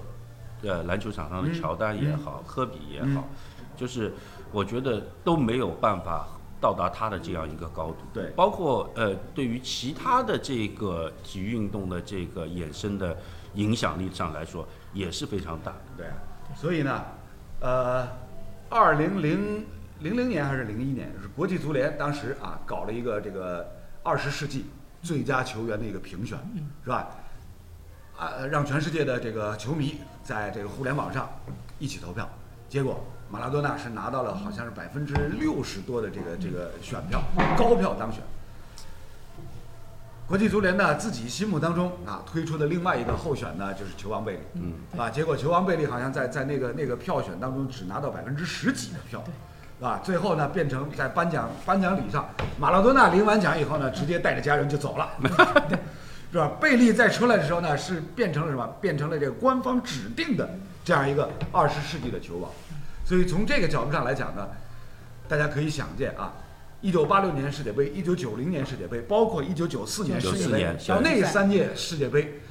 [0.61, 3.27] 呃，篮球场上的嗯乔丹也好，科比也好，
[3.75, 4.13] 就是
[4.51, 6.27] 我觉得都没有办法
[6.63, 7.97] 到达他的这样一个高度。
[8.13, 13.17] 对包括呃，对于其他的这个体育运动的这个衍生的
[13.55, 15.77] 影响力上来说，也是非常大的。
[15.97, 16.15] 对啊，
[16.55, 17.03] 所以呢，
[17.59, 18.07] 呃，
[18.69, 19.65] 二零零
[19.99, 23.69] 零零年还是零一年，是国际足联当时啊搞了一个这个
[24.01, 24.65] 二十世纪
[25.01, 26.39] 最佳球员的一个评选，
[26.81, 27.09] 是吧？
[28.17, 31.29] 啊，让全世界的这个球迷在这个互联网上
[31.77, 32.29] 一起投票，
[32.69, 37.19] 结果马拉多纳是拿到了好像是百分之六十多的这个这个选票，
[37.57, 38.21] 高票当选。
[40.27, 49.23] 国际足联呢自己心目当中啊推出的另外一个候选呢就是球王贝利，嗯，啊，结果球王贝利好像在在那个那个票选当中只拿到百分之十几的票，
[49.81, 55.09] 啊，最后呢变成在颁奖颁奖礼上，马拉多纳领完奖以后呢，直接带着家人就走了，
[56.31, 56.51] 是吧？
[56.61, 58.67] 贝利在出来的时候呢，是变成了什么？
[58.79, 60.47] 变成了这个官方指定的
[60.85, 62.51] 这样一个二十世纪的球王，
[63.13, 64.49] 所以从这个角度上来讲呢，
[65.27, 66.33] 大家可以想见啊。
[66.81, 72.41] 一九八六年世界杯、一九九零年世界杯，包括一九九四年世界杯到，那三届世界杯，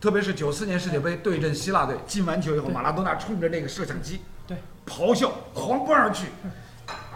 [0.00, 6.26] 特别是九四年世界杯对阵希腊队，进完球以后，马拉多纳冲着那个摄像机对，咆哮，狂奔而去，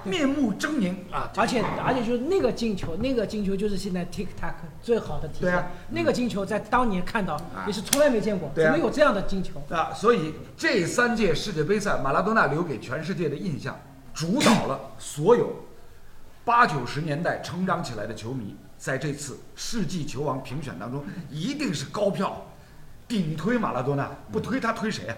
[0.04, 1.30] 面目狰狞啊！
[1.36, 5.42] 而且而且就是那个进球，那个进球就是现在 TikTok 最好的体现。
[5.42, 9.62] 对啊那个进球在当年看到啊也是从来没见过，怎么有这样的进球？
[9.70, 13.78] 啊，所以这三届世界杯赛，马拉多纳留给全世界的印象，
[14.12, 15.54] 主导了所有
[16.44, 22.46] 八九十年代成长起来的球迷，在这次世纪球王评选当中，一定是高票
[23.06, 25.16] 顶推马拉多纳，不推他推谁啊？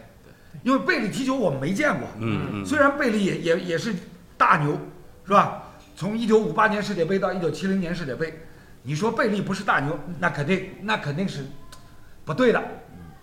[0.62, 3.92] 因为贝利踢球我们没见过，嗯嗯虽然贝利也也也是
[4.36, 4.78] 大牛，
[5.24, 5.62] 是吧？
[5.96, 8.40] 从一九五八年世界杯到一九七零年世界杯，
[8.82, 11.46] 你说贝利不是大牛，那肯定那肯定是
[12.24, 12.62] 不对的，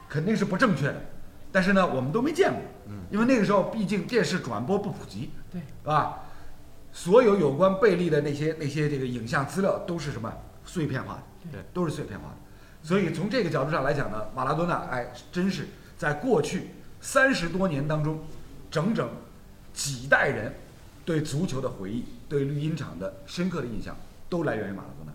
[0.07, 0.95] 肯定是不正确的。
[1.51, 2.61] 但是呢，我们都没见过，
[3.09, 6.19] 因为那个时候毕竟电视转播不普及，对，吧，
[6.93, 11.21] 所有有关贝利的那些那些这个影像资料都是什么碎片化的，
[11.51, 12.35] 对，都是碎片化的。
[12.81, 16.69] 所以从这个角度上来讲呢，马拉多纳哎，真是在过去
[17.01, 18.17] 三十多年当中，
[18.71, 19.09] 整整
[19.73, 20.53] 几代人
[21.05, 23.95] 对足球的回忆、对绿茵场的深刻的印象，
[24.29, 25.11] 都来源于马拉多纳。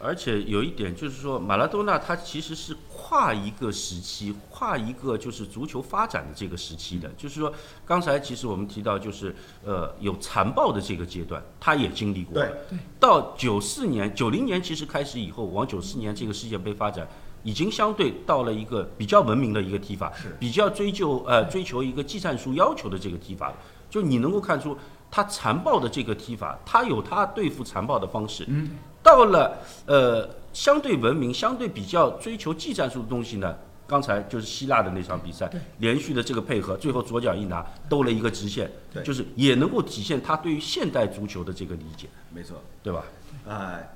[0.00, 7.08] 而且有一点就是说，马拉多纳他其实是跨一个时期，跨一个就是足球发展的这个时期的。
[7.16, 7.50] 就是说，
[7.86, 12.50] 刚才其实我们提到，就是呃有残暴的这个阶段，他也经历过了。
[12.68, 17.08] 对到九四年、九零年其实开始以后，往九四年这个世界杯发展，
[17.42, 23.56] 已经相对到了一个比较文明的一个踢法，是比较追究呃追求一个技战术要求的这个踢法了。
[23.88, 24.76] 就你能够看出
[25.14, 28.44] 他残暴的这个踢法，他有他对付残暴的方式。
[28.48, 35.48] 嗯，到了呃相对文明、相对比较追求技战术的东西呢，刚才就是希腊的那场比赛，
[35.78, 42.60] 连续的这个配合，最后左脚一拿兜了一个直线对，就是也能够体现他对于现代足球的这个理解，没错。
[42.82, 43.04] 对吧？
[43.46, 43.88] 哎，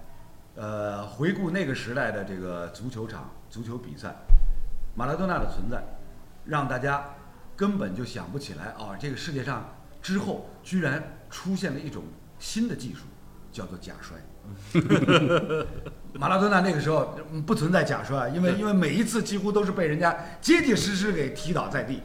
[0.55, 4.15] 呃，回顾那个时代的这个足球场、足球比赛，
[4.95, 5.83] 马拉多纳的存在，
[6.45, 7.05] 让大家
[7.57, 9.69] 根本就想不起来啊，这个世界上
[10.03, 12.05] 之后居然出现了一种
[12.39, 13.01] 新的技术，
[13.53, 14.17] 叫做假摔。
[16.15, 22.01] 马拉多纳那个时候嗯不存在假摔，因为因为每一次几乎都是被人家结结实实给踢倒在地，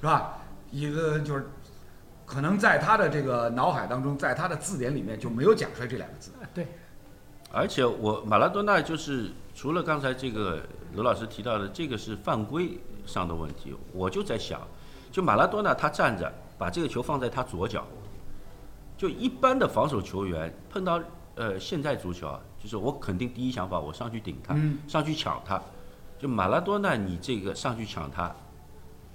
[0.00, 0.38] 是吧？
[0.70, 1.46] 一个就是
[2.26, 6.32] 可能在他的这个脑海当中，在他的字典里面就没有假摔这两个字。
[6.42, 6.66] 啊对，
[7.52, 10.60] 而且我马拉多纳就是除了刚才这个
[10.94, 14.60] 罗老师提到的这个是犯规上的问题，我就在想，
[15.12, 17.84] 就马拉多纳他站着把这个球放在他左脚，
[18.96, 21.00] 就一般的防守球员碰到
[21.34, 25.60] 呃现在足球啊，就是我肯定第一想法我上去顶他，嗯上去抢他，
[26.18, 28.34] 就马拉多纳你这个上去抢他，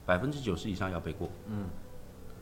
[0.05, 1.65] 百分之九十以上要背过，嗯，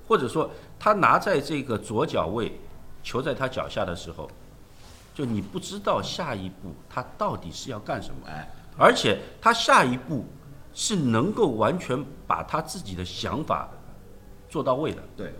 [0.07, 2.59] 或者说他拿在这个左脚位，
[3.03, 4.29] 球在他脚下的时候。
[5.13, 10.23] 就你不知道下一步他到底是要干什么，哎，而且他下一步
[10.75, 13.67] 是能够完全把他自己的想法
[14.49, 15.33] 做到位的，对，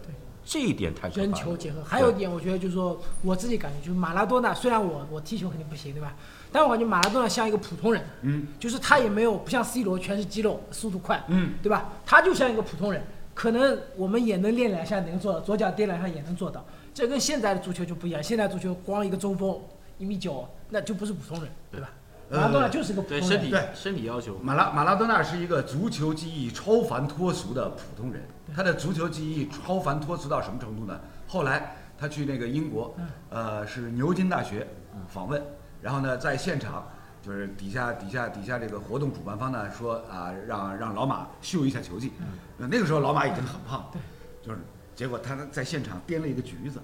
[0.46, 1.26] 这一点太可怕了。
[1.26, 1.84] 人球结合。
[1.84, 6.15] 还有一点，我觉得就是说，我自己感觉就是马拉多纳，虽然我我踢球肯定不行，对吧？
[6.52, 11.93] 但我感觉马拉多纳像一个普通人，嗯，就是他也没有不像 C 罗全是肌肉，速度快，嗯，对吧？
[12.06, 16.65] 他就像一个普通人，可能我们也能练两下能做到，左脚颠两下也能做到。
[16.93, 19.60] 这跟现在的足球就不一样，现在足球光一个中锋
[19.98, 21.89] 一米九，那就不是普通人，对吧？
[22.29, 28.23] 呃马拉多纳就是个普通人，对身体对身体要求，马拉马拉多纳是一个足球技艺超凡脱俗的普通人，
[28.55, 30.99] 他的足球技艺超凡脱俗到什么程度呢？
[31.27, 32.95] 后来他去那个英国，
[33.29, 34.67] 呃，是牛津大学
[35.07, 35.41] 访问，
[35.81, 36.87] 然后呢，在现场
[37.21, 42.11] 就是底下底下底下这个活动主办方呢说啊，让让老马秀一下球技，
[42.59, 43.89] 呃那个时候老马已经很胖，
[44.41, 44.59] 就是
[44.95, 46.81] 结果他在现场颠了一个橘子，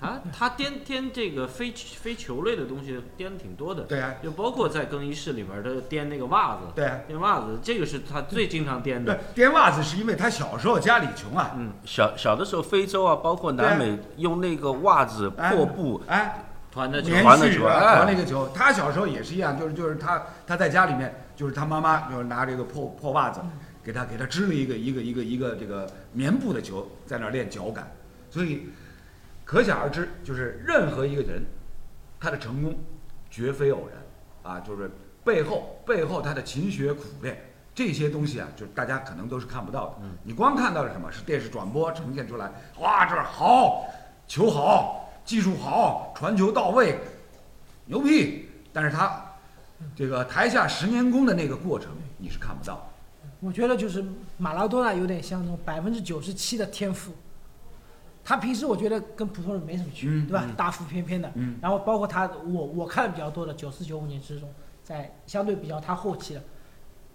[0.00, 23.40] 他他颠颠这个非非球类的东西颠的挺多的，对啊，就包括在更衣室里面，他颠那个袜子，对啊，颠袜子，这个是他最经常颠的对。，颠袜子是因为他小时候家里穷啊，嗯小小的时候，非洲啊，包括南美，用那个袜子哎破布，哎，团的球连团的球哎团那个球，他小时候也是一样，就是就是他他在家里面，就是他妈妈就是拿这个破破袜子，
[23.84, 27.92] 给他给他织了一个一个一个一个这个棉布的球，在那儿练脚感，
[28.30, 28.68] 所以
[29.50, 31.44] 可想而知，就是任何一个人，
[32.20, 32.72] 他的成功
[33.28, 34.88] 绝非偶然啊，就是
[35.24, 37.36] 背后背后他的勤学苦练。
[37.74, 39.94] 这些东西啊，就是大家可能都是看不到的。
[40.22, 41.10] 你光看到了什么？
[41.10, 43.86] 是电视转播呈现出来，哇，这儿好，
[44.28, 46.96] 球好，技术好，传球到位，
[47.86, 48.48] 牛逼！
[48.72, 49.20] 但是他
[49.96, 52.82] 这个台下十年功的那个过程，你是看不到的。
[53.40, 54.04] 我觉得就是
[54.38, 57.12] 马拉多纳有点像那种百分之九十七的天赋，
[58.24, 60.46] 他平时我觉得跟普通人没什么区别，嗯对吧？
[60.56, 64.48] 大腹便便的，嗯然后包括他，我我看的比较多的九四九五年之中，
[64.84, 66.42] 在相对比较他后期的，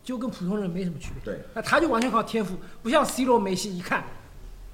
[0.03, 1.33] 就跟普通人没什么区别。
[1.33, 4.03] 对，那他就完全靠天赋，不像 C 罗、梅西一看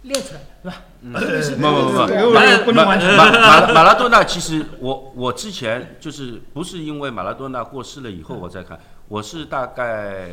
[0.04, 0.82] 练出来的， 对吧？
[1.02, 10.30] 嗯特别是不不不这个个不能完全马马马拉多纳其实我我之前就是不是因为马拉多纳过世了以后我再看，我是大概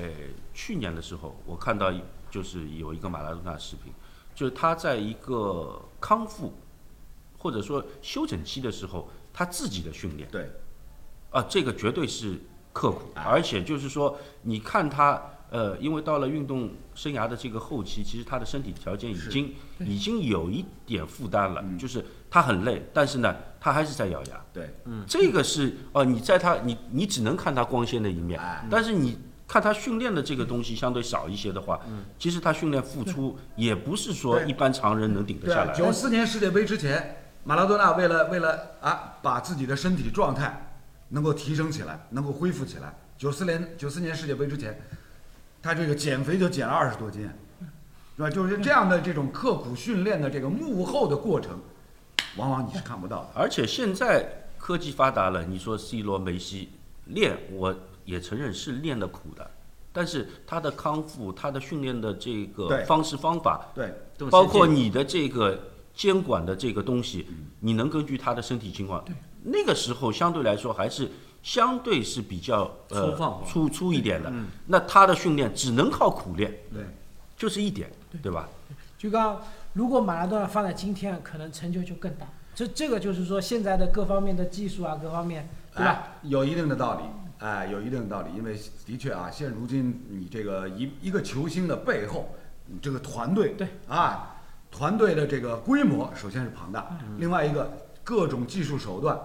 [0.54, 1.92] 去年的时候我看到
[2.30, 3.92] 就是有一个马拉多纳视频，
[4.38, 6.53] 就是他在一个康复
[7.37, 10.29] 或者说休整期的时候，他自己的训练。
[10.31, 10.48] 对，
[11.31, 12.38] 啊，这个绝对是
[12.72, 13.24] 刻苦，哎。
[13.24, 15.20] 而且就是说，你看他，
[15.51, 21.77] 呃，因为到了运动生涯的这个后期，其实他的身体条件已经已经有一点负担了，嗯。
[21.77, 24.44] 就是他很累，但是呢，他还是在咬牙。
[24.53, 24.72] 对，
[25.05, 28.64] 这个是哦、你在他你你只能看他光鲜的一面，哎。
[28.70, 31.80] 但是你看他训练的这个东西相对少一些的话，
[32.18, 35.72] 其实他训练付出也不是说一般常人能顶得下来。
[35.72, 40.76] 九四年世界杯之前，马拉多纳为了为了啊，把自己的身体状态
[41.08, 44.78] 能够提升起来，能够恢复起来，九四年九四年世界杯之前，
[45.62, 47.22] 他这个减肥就减了二十多斤，
[48.16, 48.28] 是吧？
[48.28, 51.58] 就是这样的这种刻苦训练的这个幕后的过程，
[52.37, 53.28] 往往你是看不到的。
[53.34, 56.68] 而且现在科技发达了，你说 C 罗、梅西
[57.06, 57.74] 练，我
[58.09, 59.51] 也承认是练的苦的，
[59.92, 65.61] 但是他的康复、他的训练的这个方式方法，对，更包括你的这个
[65.94, 67.27] 监管的这个东西，
[67.61, 69.05] 你能根据他的身体情况，
[69.42, 71.11] 那个时候相对来说还是
[71.43, 74.32] 相对是比较呃粗放粗粗一点的。
[74.66, 76.82] 那他的训练只能靠苦练，对，
[77.37, 77.91] 就是一点，
[78.22, 78.49] 对吧？
[78.97, 79.43] 就刚
[79.74, 82.26] 如果马拉多纳放在今天，可能成就就更大。
[82.55, 85.91] 这这个就是说现在的各方面的技术啊，各方面，对吧？
[85.91, 87.05] 哎，有一定的道理，
[87.39, 92.34] 哎，有一定的道理，因为的确啊，现如今你这个一一个球星的背后，
[92.66, 93.68] 你这个团队，对。
[93.86, 99.18] 啊，团队的这个规模首先是庞大，另外一个各种技术手段、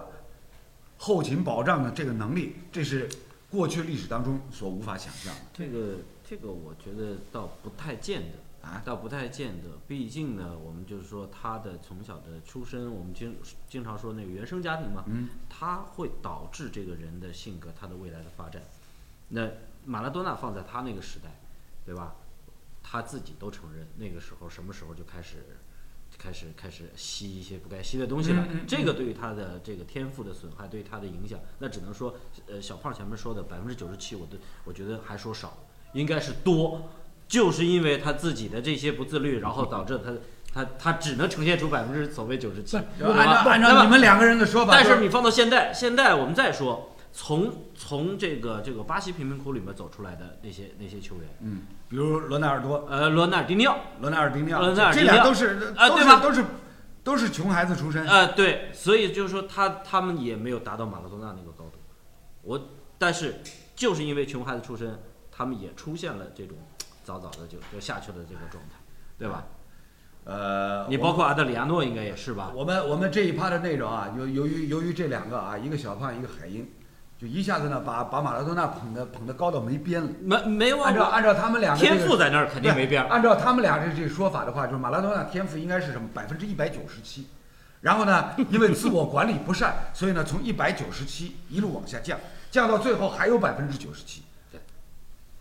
[0.96, 3.08] 后勤保障的这个能力，这是
[3.50, 5.40] 过去历史当中所无法想象的。
[5.52, 13.36] 这个这个我觉得倒不太见得，啊倒不太见得，毕竟呢，我们就是说他的从小的出身，我们经
[13.68, 18.62] 经常说那个原生家庭嘛，嗯，他会导致这个人的性格，他的未来的发展。
[19.28, 19.48] 那
[19.84, 21.40] 马拉多纳放在他那个时代，
[21.84, 22.16] 对吧？
[22.82, 25.38] 他自己都承认，那个时候什么时候就开始，
[26.18, 28.46] 开始开始吸一些不该吸的东西了。
[28.68, 32.14] 这个对于他的这个天赋的损害，对于他的影响，那只能说，
[32.46, 35.56] 呃，小胖前面说的百分之九十七，我都我觉得还说少，
[35.94, 36.90] 应该是多，
[37.34, 40.12] 就是因为他自己的这些不自律，然后导致他
[40.54, 55.14] 他他只能呈现出百分之所谓九十七，就按照按照那你们两个人的说法，但是你放到现在，现在我们再说，从从这个这个巴西贫民窟里面走出来的那些那些球员，嗯，比如罗纳尔多、呃，罗纳尔迪尼奥，罗纳尔迪尼奥，罗纳尔尼奥。
[55.14, 56.16] 俩都是都啊对吧？
[56.16, 56.44] 是都是
[57.02, 58.06] 都是穷孩子出身。
[58.06, 61.78] 呃，对，所以就是说他他们也没有达到马拉多纳那个高度，
[62.42, 62.60] 我
[62.96, 63.40] 但是
[63.74, 66.56] 就是因为穷孩子出身，他们也出现了这种
[67.04, 68.76] 早早的就就下去了这个状态，
[69.18, 69.44] 对吧？
[70.24, 72.50] 呃，你包括阿德里亚诺应该也是吧？
[72.54, 76.66] 我们我们这一趴的内容啊，由由于由于这两个啊，一个小胖，一个海鹰，
[77.18, 80.08] 就一下子呢把把马拉多纳捧得捧得高到没边了。
[80.22, 83.08] 没没按照按照他们两个这个天赋在那儿肯定没边儿。
[83.08, 87.26] 按照他们俩这这说法的话，就是马拉多纳天赋应该是什么百分之一百九十七，
[87.82, 92.18] 然后呢，因为自我管理不善，所以呢从一百九十七一路往下降，
[92.50, 94.22] 降到最后还有百分之九十七，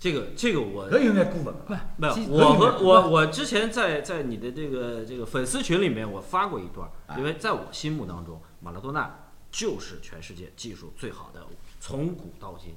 [0.03, 1.85] 这个这个我这应该顾问吧？
[1.95, 6.85] 没有，我和我我之前在在你的这个这个粉丝群里面我发过一段
[7.17, 9.17] 因为在我心目当中，马拉多纳
[9.49, 11.39] 就是全世界技术最好的，
[11.79, 12.75] 从古到今。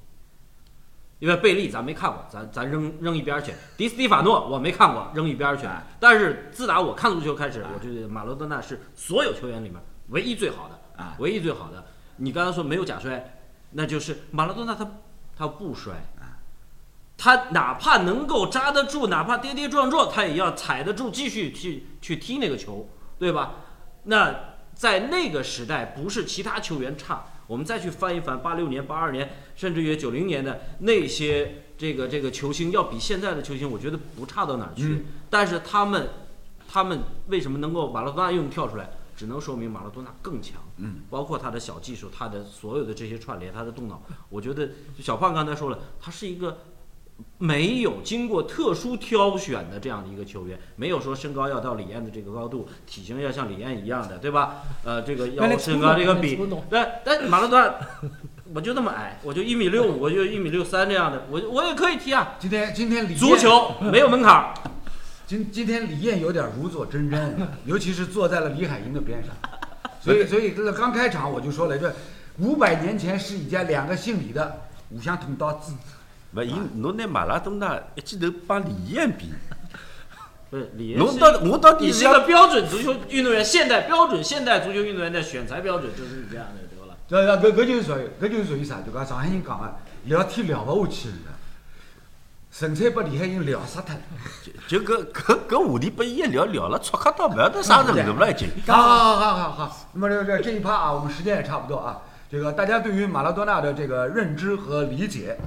[1.19, 3.51] 因为贝利咱没看过，咱咱扔扔一边去。
[3.75, 5.85] 迪斯蒂法诺我没看过，扔一边去哎。
[5.99, 9.77] 但是自打我看足球开始哎，我觉得马拉多纳是所有球员里面
[10.11, 11.87] 唯一最好的哎，唯一最好的。
[12.15, 13.37] 你刚才说没有假摔，
[13.71, 14.89] 那就是马拉多纳他
[15.35, 15.93] 他不摔，
[17.17, 22.87] 他哪怕能够扎得住，哪怕跌跌撞撞，他也要踩得住，继续去去踢那个球，
[23.17, 23.55] 对吧？
[24.03, 34.83] 那在那个时代，不是其他球员差，我们再去翻一翻八六年、八二年，甚至于九零年的那些这个这个球星，要比现在的球星，我觉得不差到哪儿去。
[34.83, 36.09] 嗯但是他们
[36.69, 38.89] 他们为什么能够马拉多纳又能跳出来？
[39.15, 43.99] 只能说明马拉多纳更强，嗯，包括他的小技术，他的所有的这些串联，他的动脑，
[44.29, 46.59] 我觉得小胖刚才说了，他是一个
[47.39, 54.63] 没有经过特殊挑选的这样的一个球员，没有说身高要到李艳的这个高度，体型要像李艳一样的，对吧？
[54.83, 56.39] 呃，这个 要身高这个比
[56.69, 57.75] 但但马拉多纳，
[58.53, 62.35] 我就那么矮，我就一米六五，我就一米六三这样的，我我也可以踢啊。
[62.39, 64.53] 今天今天李艳足球 没有门槛儿，
[65.27, 67.33] 今今天李艳有点如坐针毡，
[67.65, 69.31] 尤其是坐在了李海英的边上，
[70.01, 71.93] 所以所以这个刚开场我就说了，这
[72.39, 75.73] 五百年前是一家两个姓李的互相捅刀子，
[76.43, 79.33] 勿，伊侬拿马拉多纳一记头帮李艳比，
[80.49, 86.61] 不是李艳是侬到我到底你是一个标准足球运动员，现代标准现代足球运动员的选材标准就是你这样的，
[87.09, 87.37] 对吧？
[87.41, 88.81] 这搿搿就是属于搿就是属于啥？
[88.81, 89.75] 就讲上海人讲的，
[90.05, 91.15] 聊天聊勿下去了，
[92.51, 94.01] 纯粹把李海英聊死脱了。
[94.67, 98.49] 就搿搿搿话题拨伊一聊聊了，戳克到勿晓得啥程度了已经。
[98.65, 101.99] 好好好好好，那么这这这一趴啊，我们时间也差不多啊。
[102.29, 105.37] 这个大家对于马拉多纳的这个认知和理解，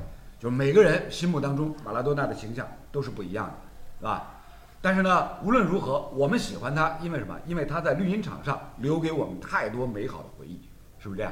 [0.41, 3.53] 就是每个人心目当中马拉多纳的形象都是不一样的，
[3.99, 4.41] 是吧？
[4.81, 7.39] 但是呢，无论如何，我们喜欢他，因为什么？
[7.47, 10.59] 因为他在绿茵场上留给我们太多美好的回忆，
[10.99, 11.31] 是不是这样？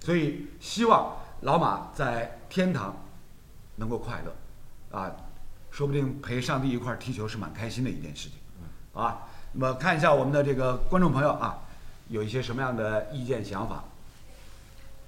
[0.00, 2.96] 所以希望老马在天堂
[3.76, 5.12] 能够快乐，啊，
[5.70, 8.38] 说不定陪上帝一块儿踢球是蛮开心的一件事情，
[9.00, 9.28] 啊。
[9.52, 11.58] 那么看一下我们的这个观众朋友啊，
[12.08, 13.84] 有一些什么样的意见想法？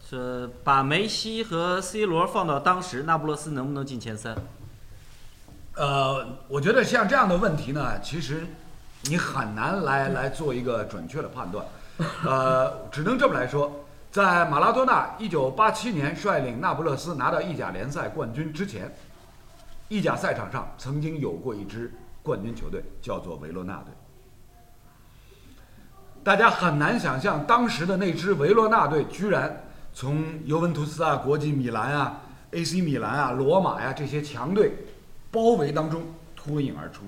[0.07, 4.37] 是把梅西和 C 罗放到当时，那不勒斯能不能进前三？
[5.77, 8.47] 呃，我觉得像这样的问题呢，其实
[9.05, 11.65] 你很难来来做一个准确的判断。
[12.25, 18.95] 呃，只能这么来说，在马拉多纳1987年率领那不勒斯拿到意甲联赛冠军之前，
[19.89, 21.91] 意甲赛场上曾经有过一支
[22.23, 23.87] 冠军球队，叫做维罗纳队。
[26.23, 29.65] 大家很难想象，当时的那支维罗纳队居然
[29.95, 32.21] 从尤文图斯啊、国际米兰啊、
[32.51, 34.73] AC 米兰啊、罗马呀、这些强队
[35.31, 36.03] 包围当中
[36.35, 37.05] 脱颖而出，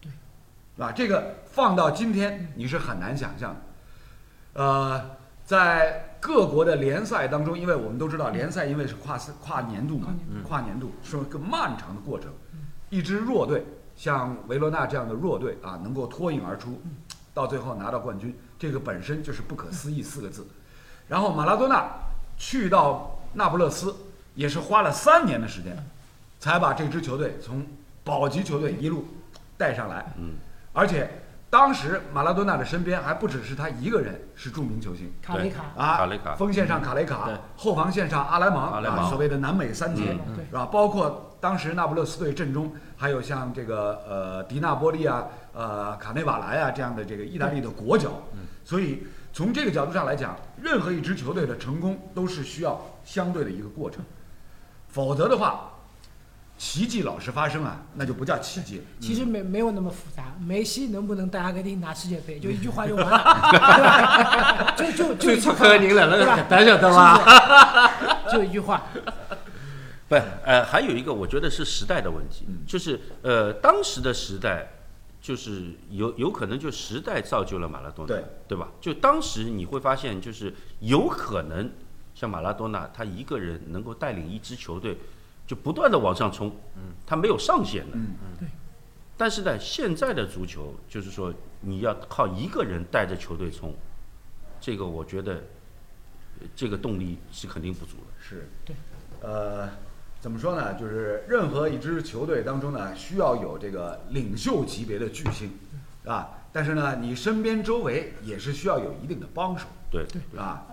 [0.00, 0.92] 对，是吧？
[0.92, 3.60] 这个放到今天你是很难想象的。
[4.52, 5.10] 呃，
[5.44, 10.14] 在各国的联赛当中，因为我们都知道联赛因为是跨跨年度嘛，
[10.46, 12.30] 跨年度是个漫长的过程。
[12.90, 13.64] 一支弱队
[13.96, 16.80] 像维罗纳这样的弱队啊，能够脱颖而出，
[17.34, 20.46] 到最后拿到冠军，这个本身就是不可思议四个字。
[21.08, 21.90] 然后马拉多纳
[22.40, 23.94] 去到那不勒斯，
[24.34, 25.76] 也是花了三年的时间，
[26.38, 27.66] 才把这支球队从
[28.02, 29.06] 保级球队一路
[29.58, 30.36] 带上来，嗯，
[30.72, 31.10] 而且
[31.50, 35.12] 当时马拉多纳的身边还不只是他一个人是著名球星。
[35.20, 36.34] 卡雷卡，啊，卡雷卡。
[36.34, 37.28] 锋线上卡雷卡，
[37.58, 39.06] 后防线上阿莱芒，啊，阿莱芒。
[39.10, 40.16] 所谓的南美三杰，
[40.48, 40.64] 是吧？
[40.64, 48.22] 包括当时那不勒斯队阵中还有像这个呃迪纳波利啊、呃卡内瓦莱啊这样的这个意大利的国脚，
[48.64, 54.04] 所以从这个角度上来讲，任何一支球队的成功都是需要相对的一个过程，
[54.88, 55.66] 否则的话。
[56.62, 58.84] 奇迹老是发生啊，那就不叫奇迹了。
[59.00, 63.16] 其实没没有那么复杂，梅西能不能带阿根廷拿世界杯，就一句话就完了，
[63.50, 64.74] 对吧？
[64.76, 68.28] 就就就一句话，克宁了，胆小的吧？
[68.30, 68.82] 就一句话，
[70.06, 74.68] 不，呃，还有一个我觉得是时代的问题，就是呃，当时的时代，
[75.20, 78.72] 就是有有可能就时代造就了马拉多纳，对对吧？
[78.80, 81.70] 就当时你会发现，就是有可能
[82.14, 84.96] 像马拉多纳他一个人能够带领一支球队，
[85.46, 88.48] 就不断的往上冲，嗯，他没有上限的，嗯对。
[89.16, 93.74] 但是呢，现在的足球就是说你要靠一个人带着球队冲，
[94.58, 95.34] 这个我觉得
[96.40, 98.06] 呃这个动力是肯定不足的。
[98.18, 98.74] 是，对，
[99.20, 99.68] 呃，
[100.20, 100.74] 怎么说呢？
[100.74, 105.50] 就是任何一支球队当中呢，需要有这个领袖级别的巨星，
[106.04, 110.66] 啊，但是呢，你身边周围也是需要有一定的帮手，对对啊，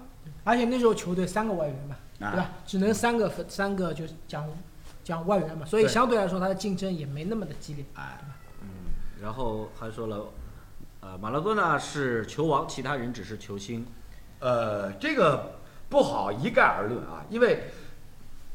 [0.43, 2.49] 而且那时候球队三个外援嘛，啊对吧？
[2.65, 4.45] 只能三个分三个就是讲
[5.01, 7.85] 讲外援嘛，所以相对来说他的竞争也没那么的激烈。
[7.93, 8.19] 哎，
[9.21, 10.25] 然后还说了，
[10.99, 13.85] 呃，马拉多纳是球王，其他人只是球星。
[14.39, 15.53] 呃，这个
[15.87, 17.63] 不好一概而论啊，因为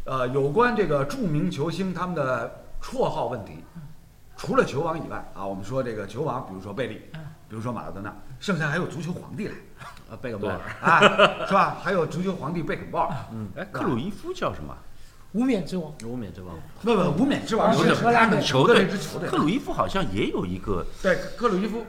[0.05, 3.64] 呃，有关这个著名球星他们的绰号问题，
[4.36, 7.03] 除了球王以外啊，我们说这个球王，比如说贝利，
[7.48, 9.55] 比如说马拉多纳，剩下还有足球皇帝来
[10.11, 11.76] 啊， 贝克鲍尔，啊，是吧？
[11.82, 13.16] 还有足球皇帝贝肯鲍尔，
[13.57, 14.76] 哎，克鲁伊夫叫什么？
[15.32, 16.55] 无冕之王，无冕之王。
[16.82, 21.86] 不不，无冕之王是是荷兰球的球队克，鲁伊夫好像也有一个，对克鲁伊夫，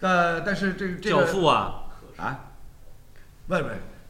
[0.00, 1.84] 呃，但是这这教个父啊，
[2.16, 2.40] 啊，
[3.46, 3.62] 不不，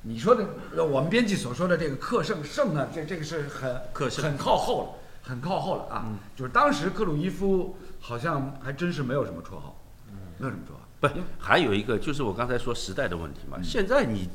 [0.08, 0.46] 你说的
[0.76, 4.88] 呃我们编辑所说的这个克胜胜呢，这这个是很很靠后了，
[5.22, 6.06] 很靠后了啊。
[6.36, 9.76] 就是当时克鲁伊夫好像还真是没有什么绰号，
[10.38, 10.80] 没有什么绰号。
[11.00, 13.58] 不，还有一个就是我刚才说时代的问题嘛。
[13.62, 14.28] 现在你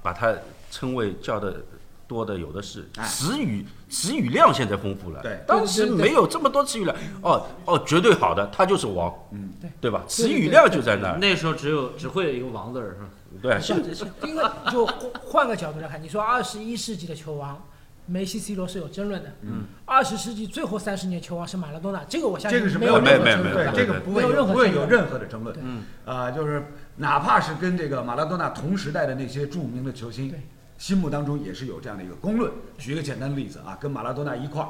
[0.00, 0.34] 把它
[0.70, 1.60] 称为叫的
[2.06, 5.20] 多的有的是，哎词语词语量现在丰富了。
[5.22, 6.96] 对当时没有这么多词语量。
[7.22, 9.12] 哦哦，绝对好的，他就是王。
[9.32, 10.04] 嗯，对对吧？
[10.06, 11.18] 词语量就在那儿。
[11.18, 13.08] 那时候只有只会有一个王字儿，是吧？
[13.42, 17.60] 对，现在是因为就换换个角度来看，你说二十一世纪的球王，
[18.06, 19.32] 梅西、C 罗是有争论的。
[19.42, 19.64] 嗯。
[19.84, 25.56] 二十世纪最后三十年球王是马拉多纳，这个我相信这个是没有任何没有没有争论的这个不会有任何不会争论有任何的争论。
[25.60, 30.40] 嗯，啊，就是哪怕是跟这个马拉多纳同时代的那些著名的球星对，
[30.78, 32.52] 心目当中也是有这样的一个公论。
[32.78, 34.68] 举一个简单的例子啊，跟马拉多纳一块儿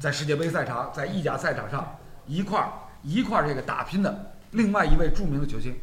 [0.00, 2.72] 在世界杯赛场，在意甲赛场上一块儿
[3.02, 5.74] 一块儿这个打拼的另外一位著名的球星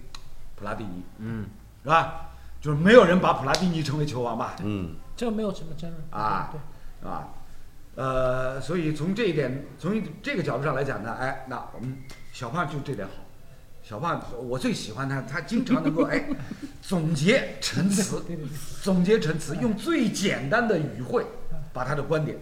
[0.55, 1.45] 普拉蒂尼，嗯，
[1.83, 2.29] 是吧？
[2.59, 4.55] 就是没有人把普拉蒂尼称为球王吧？
[4.63, 6.59] 嗯，这个没有什么争论啊对，
[6.99, 7.29] 是吧？
[7.95, 11.97] 呃，所以从这一点，从这个角度上来讲呢，哎，那我们
[12.31, 13.13] 小胖就这点好。
[13.91, 16.23] 小胖，我最喜欢他，他经常能够 哎
[16.81, 18.23] 总结陈词，
[18.81, 21.25] 总结陈词，用最简单的语汇
[21.73, 22.37] 把他的观点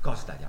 [0.00, 0.42] 告诉大家。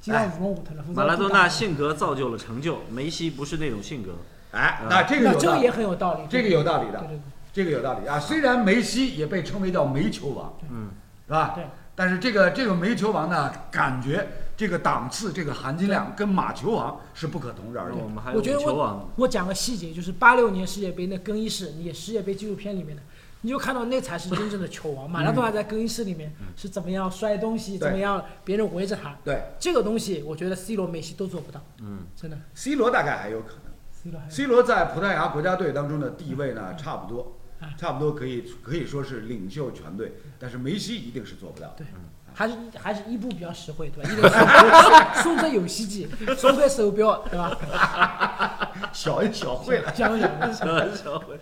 [0.00, 0.84] 基本上五龙五特了。
[0.92, 4.16] 马拉多纳性格造就了成就，梅西不是那种性格。
[4.50, 7.20] 哎，嗯那这个有道理这个也很有道理，这个有道理的对对对，
[7.52, 8.18] 这个有道理啊。
[8.18, 10.90] 虽然梅西也被称为叫煤球王，嗯，
[11.28, 11.52] 是吧？
[11.54, 11.64] 对。
[11.94, 14.26] 但是这个这个煤球王呢，感觉
[14.56, 18.08] 这个档次、这个含金量跟马球王是不可同日而语我。
[18.08, 23.02] 们还有我觉得我，我讲个细节，就是八六年世界杯那更衣室，你世界杯纪录片里面的，
[23.40, 25.10] 你就看到那才是真正的球王。
[25.10, 27.88] 马拉多纳在更衣室里面是怎么样摔东西，对。
[27.88, 29.42] 怎么样别人围着他，对。
[29.58, 32.38] 这个东西我觉得 C 罗、梅西都做不到，嗯，真的。
[32.54, 33.64] ，C 罗大概还有可能。
[33.90, 41.74] C 罗 C 罗在葡萄牙国家队当中的地位呢，差不多啊，差不多可以可以说是领袖全队，但是梅西一定是做不到。
[41.76, 41.86] 对
[42.34, 44.10] 还是还是伊布比较实惠，对吧？
[44.10, 48.72] 一个送送只游戏机，送块 手表，对吧？
[48.92, 49.90] 小一小会了。
[49.92, 50.52] 讲讲的。
[50.52, 51.38] 小惠，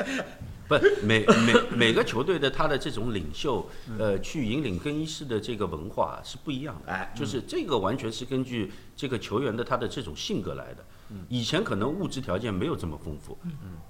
[0.68, 3.66] 不，每每每个球队的他的这种领袖，
[3.98, 6.92] 呃，去引领更衣室的这个文化是不一样的。
[6.92, 10.84] 哎就是这个完全是根据这个球员的他的这种性格来的。
[11.28, 13.36] 以前可能物质条件没有这么丰富，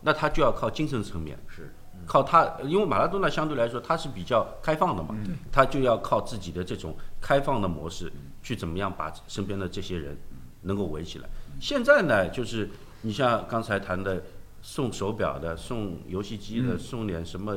[0.01, 1.73] 那他就要靠精神层面，是
[2.07, 5.17] 靠他，因为马拉多纳相对来说他是比较开放的嘛，
[5.51, 10.17] 他就要靠自己的这种开放的模式去怎么样把身边的这些人
[10.63, 11.29] 能够围起来。
[11.61, 12.69] 现在呢，就是
[13.03, 14.23] 你像刚才谈的，
[14.61, 17.57] 送手表的、送游戏机的、嗯送点什么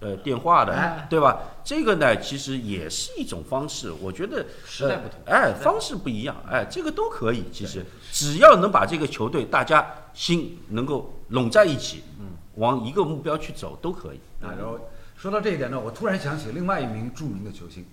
[0.00, 1.38] 呃电话的，哎对吧？
[1.62, 3.92] 这个呢，其实也是一种方式。
[4.00, 7.44] 我觉得时代不同呃哎，方式不一样，哎，这个都可以。
[7.52, 14.20] 其实只要能把这个球队大家心能够拢在一起，嗯，往一个目标去走，都可以。
[14.42, 14.78] 啊，然后
[15.16, 17.86] 说到这一点呢，我突然想起另外一名著名的球星，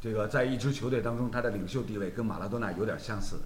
[0.00, 3.36] 这个在一支球队当中，他的领袖地位跟马拉多纳有点相似。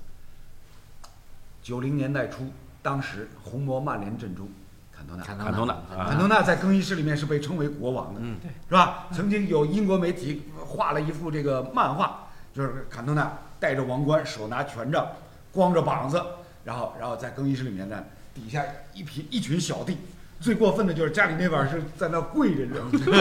[1.60, 2.46] 九零年代初，
[2.80, 4.48] 当时红魔曼联阵中，
[4.92, 9.08] 坎托纳，坎坎托纳啊坎托纳在更衣室里面是被称为国王的，嗯对是吧？
[9.12, 15.04] 曾经有英国媒体画了一幅这个漫画，就是坎托纳戴着王冠，手拿权杖，
[15.52, 16.22] 光着膀子，
[16.64, 18.64] 然后然后在更衣室里面呢，底下
[18.94, 19.98] 一批一群小弟。
[20.40, 23.16] 最过分的就是家里那边是在那跪着，你知道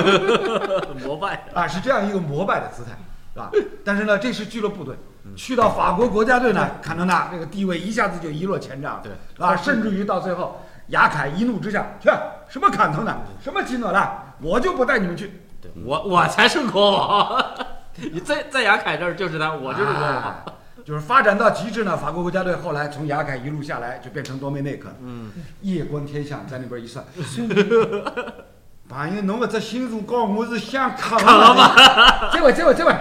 [0.88, 0.95] 吗？
[1.03, 1.43] 膜拜。
[1.53, 2.91] 啊，是这样一个膜拜的姿态，
[3.34, 3.51] 是吧？
[3.84, 4.95] 但是呢，这是俱乐部队，
[5.36, 9.11] 去到法国国家队呢，坎特纳这个地位一下子就一落千丈，对，
[9.43, 12.09] 啊，甚至于到最后，雅凯一怒之下，去
[12.47, 17.43] 什么坎特纳，什么基诺拉，我就不带你们去，对我我才是国王，
[17.95, 20.13] 你在在雅凯这儿就是他，我就是国王。
[20.13, 20.45] 啊
[20.88, 25.29] 就是发展到极致呢，法国国家队后来从雅凯一路下来就变成多梅内克，嗯，
[25.59, 27.03] 夜观天象，在那边一算，
[28.88, 31.75] 朋友，侬搿只星座讲我是想看了吗？
[32.31, 32.95] 这位，这位，这位。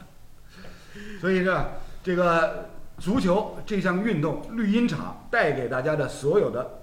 [1.20, 1.66] 所以呢，
[2.02, 6.78] 这个足球这项运动，绿茵场带给大家的所有的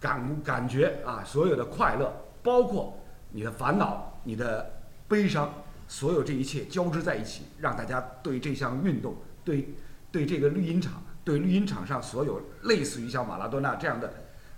[0.00, 2.12] 感感觉啊，所有的快乐，
[2.42, 2.98] 包括
[3.30, 4.68] 你的烦恼、你的
[5.06, 5.48] 悲伤，
[5.90, 9.74] 所有这一切交织在一起，让大家对这项运动，对
[10.12, 14.14] 对这个绿茵场，对绿茵场上所有类似于像马拉多纳这样的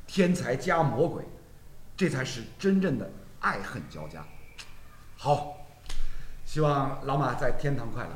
[0.07, 1.25] 天才加魔鬼，
[1.97, 3.11] 这才是真正的
[3.41, 4.23] 爱恨交加。
[5.17, 5.57] 好，
[6.45, 8.11] 希望老马在天堂快乐。